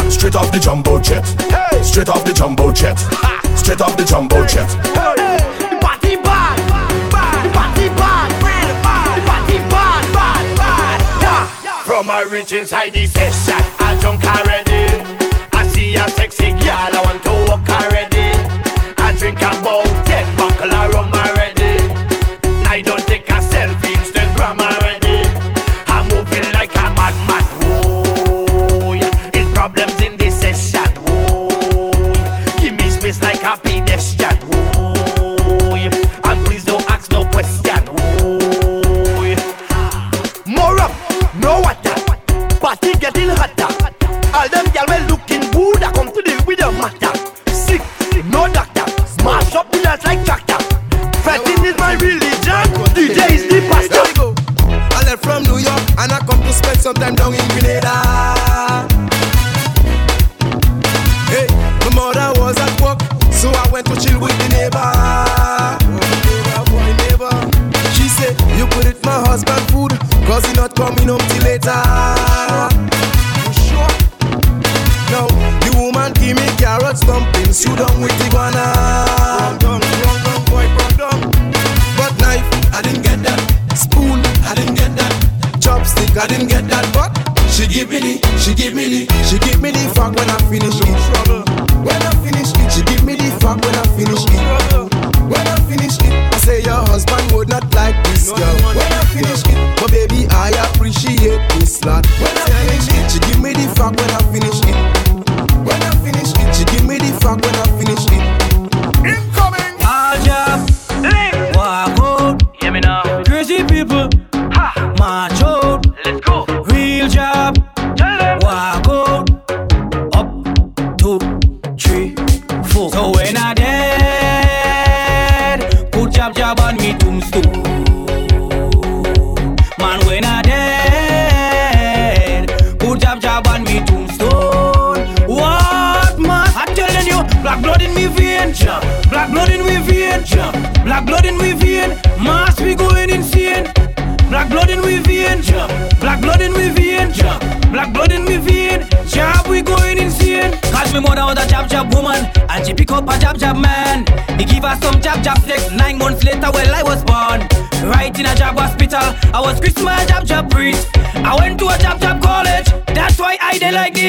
Straight 0.09 0.37
off 0.37 0.53
the 0.53 0.61
jumbo 0.61 1.01
jet. 1.01 1.27
Straight 1.83 2.11
off 2.11 2.25
the 2.25 2.33
jumbo 2.33 2.71
jet. 2.71 2.97
Straight 3.59 3.81
off 3.81 3.97
the 3.97 4.05
jumbo 4.05 4.47
jet. 4.47 4.71
Hey, 4.95 5.75
party 5.83 6.15
bad, 6.23 6.63
bad, 7.11 7.51
party 7.51 7.89
bad, 7.91 8.31
real 8.39 8.75
bad, 8.79 9.19
party 9.27 9.59
bad, 9.67 10.15
bad, 10.15 10.57
bad. 10.57 11.01
Yeah. 11.65 11.83
From 11.83 12.07
my 12.07 12.23
reach 12.23 12.53
inside 12.53 12.93
the 12.93 13.05
session, 13.05 13.59
I 13.81 13.99
jump 14.01 14.23
already. 14.23 14.95
I 15.51 15.67
see 15.67 15.97
a 15.97 16.09
sexy 16.11 16.53
girl, 16.63 16.95
I 16.95 17.03
want 17.03 17.21
to 17.27 17.35
walk 17.51 17.67
already. 17.67 18.31
I 18.97 19.13
drink 19.19 19.43
a 19.43 19.51
bottle. 19.61 19.78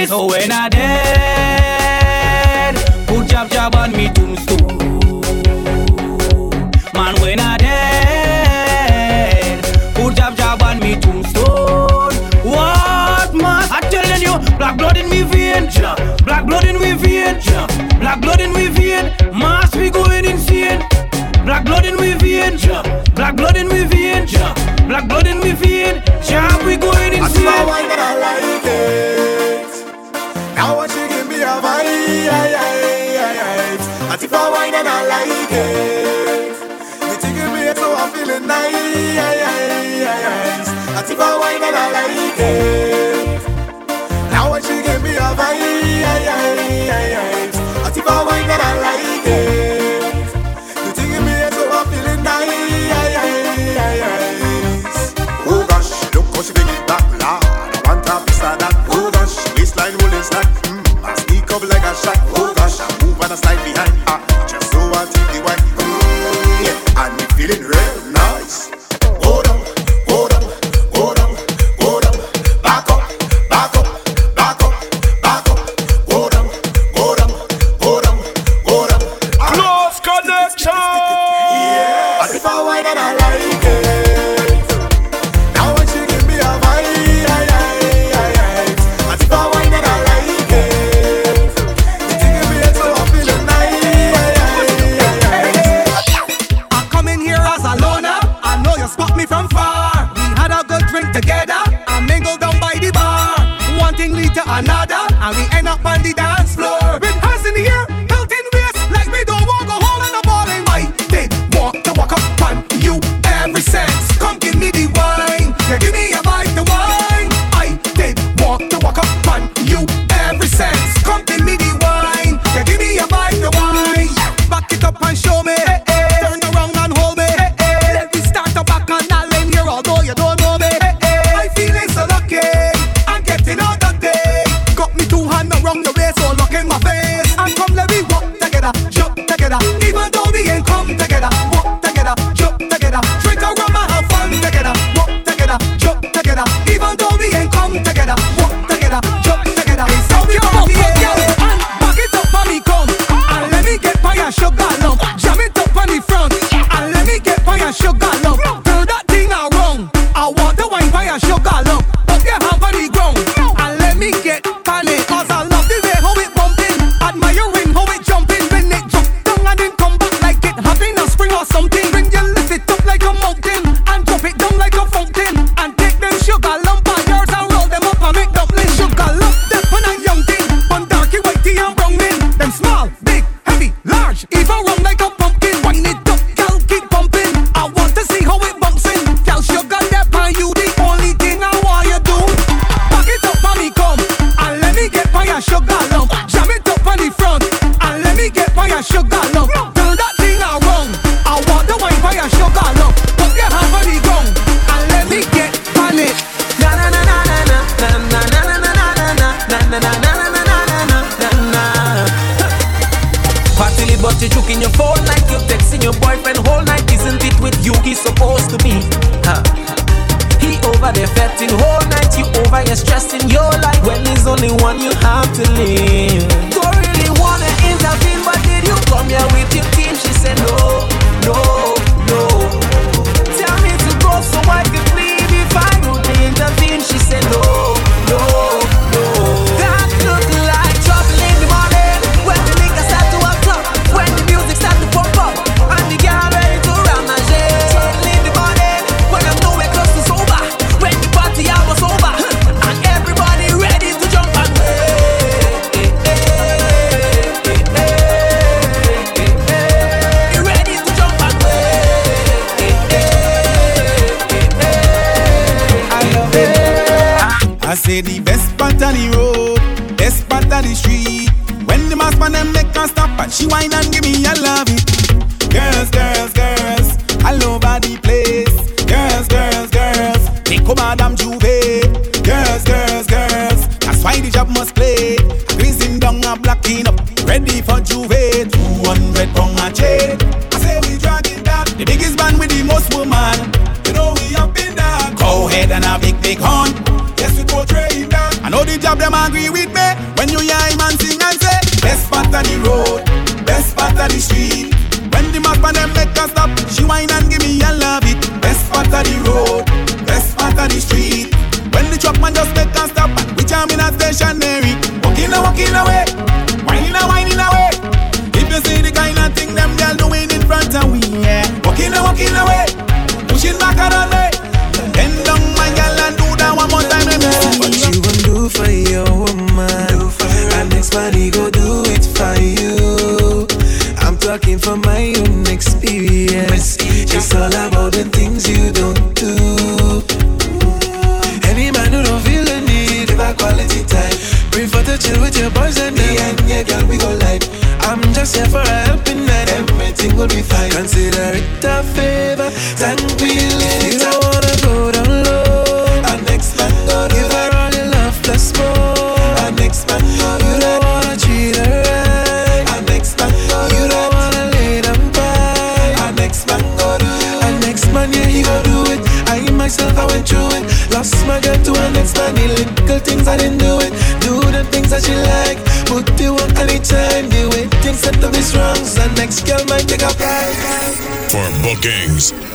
So 0.09 0.25
when 0.25 0.51
I 0.51 0.69
dead, 0.69 0.88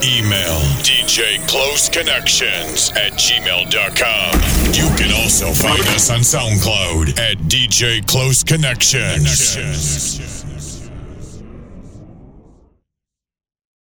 Email 0.05 0.61
DJ 0.83 1.39
Close 1.49 1.89
Connections 1.89 2.91
at 2.91 3.13
gmail.com. 3.13 4.35
You 4.75 4.95
can 4.99 5.11
also 5.23 5.47
find 5.55 5.81
us 5.81 6.11
on 6.11 6.21
SoundCloud 6.21 7.19
at 7.19 7.39
DJ 7.49 8.07
Close 8.07 8.45
Connections. 8.45 9.15
Connections. 9.15 10.14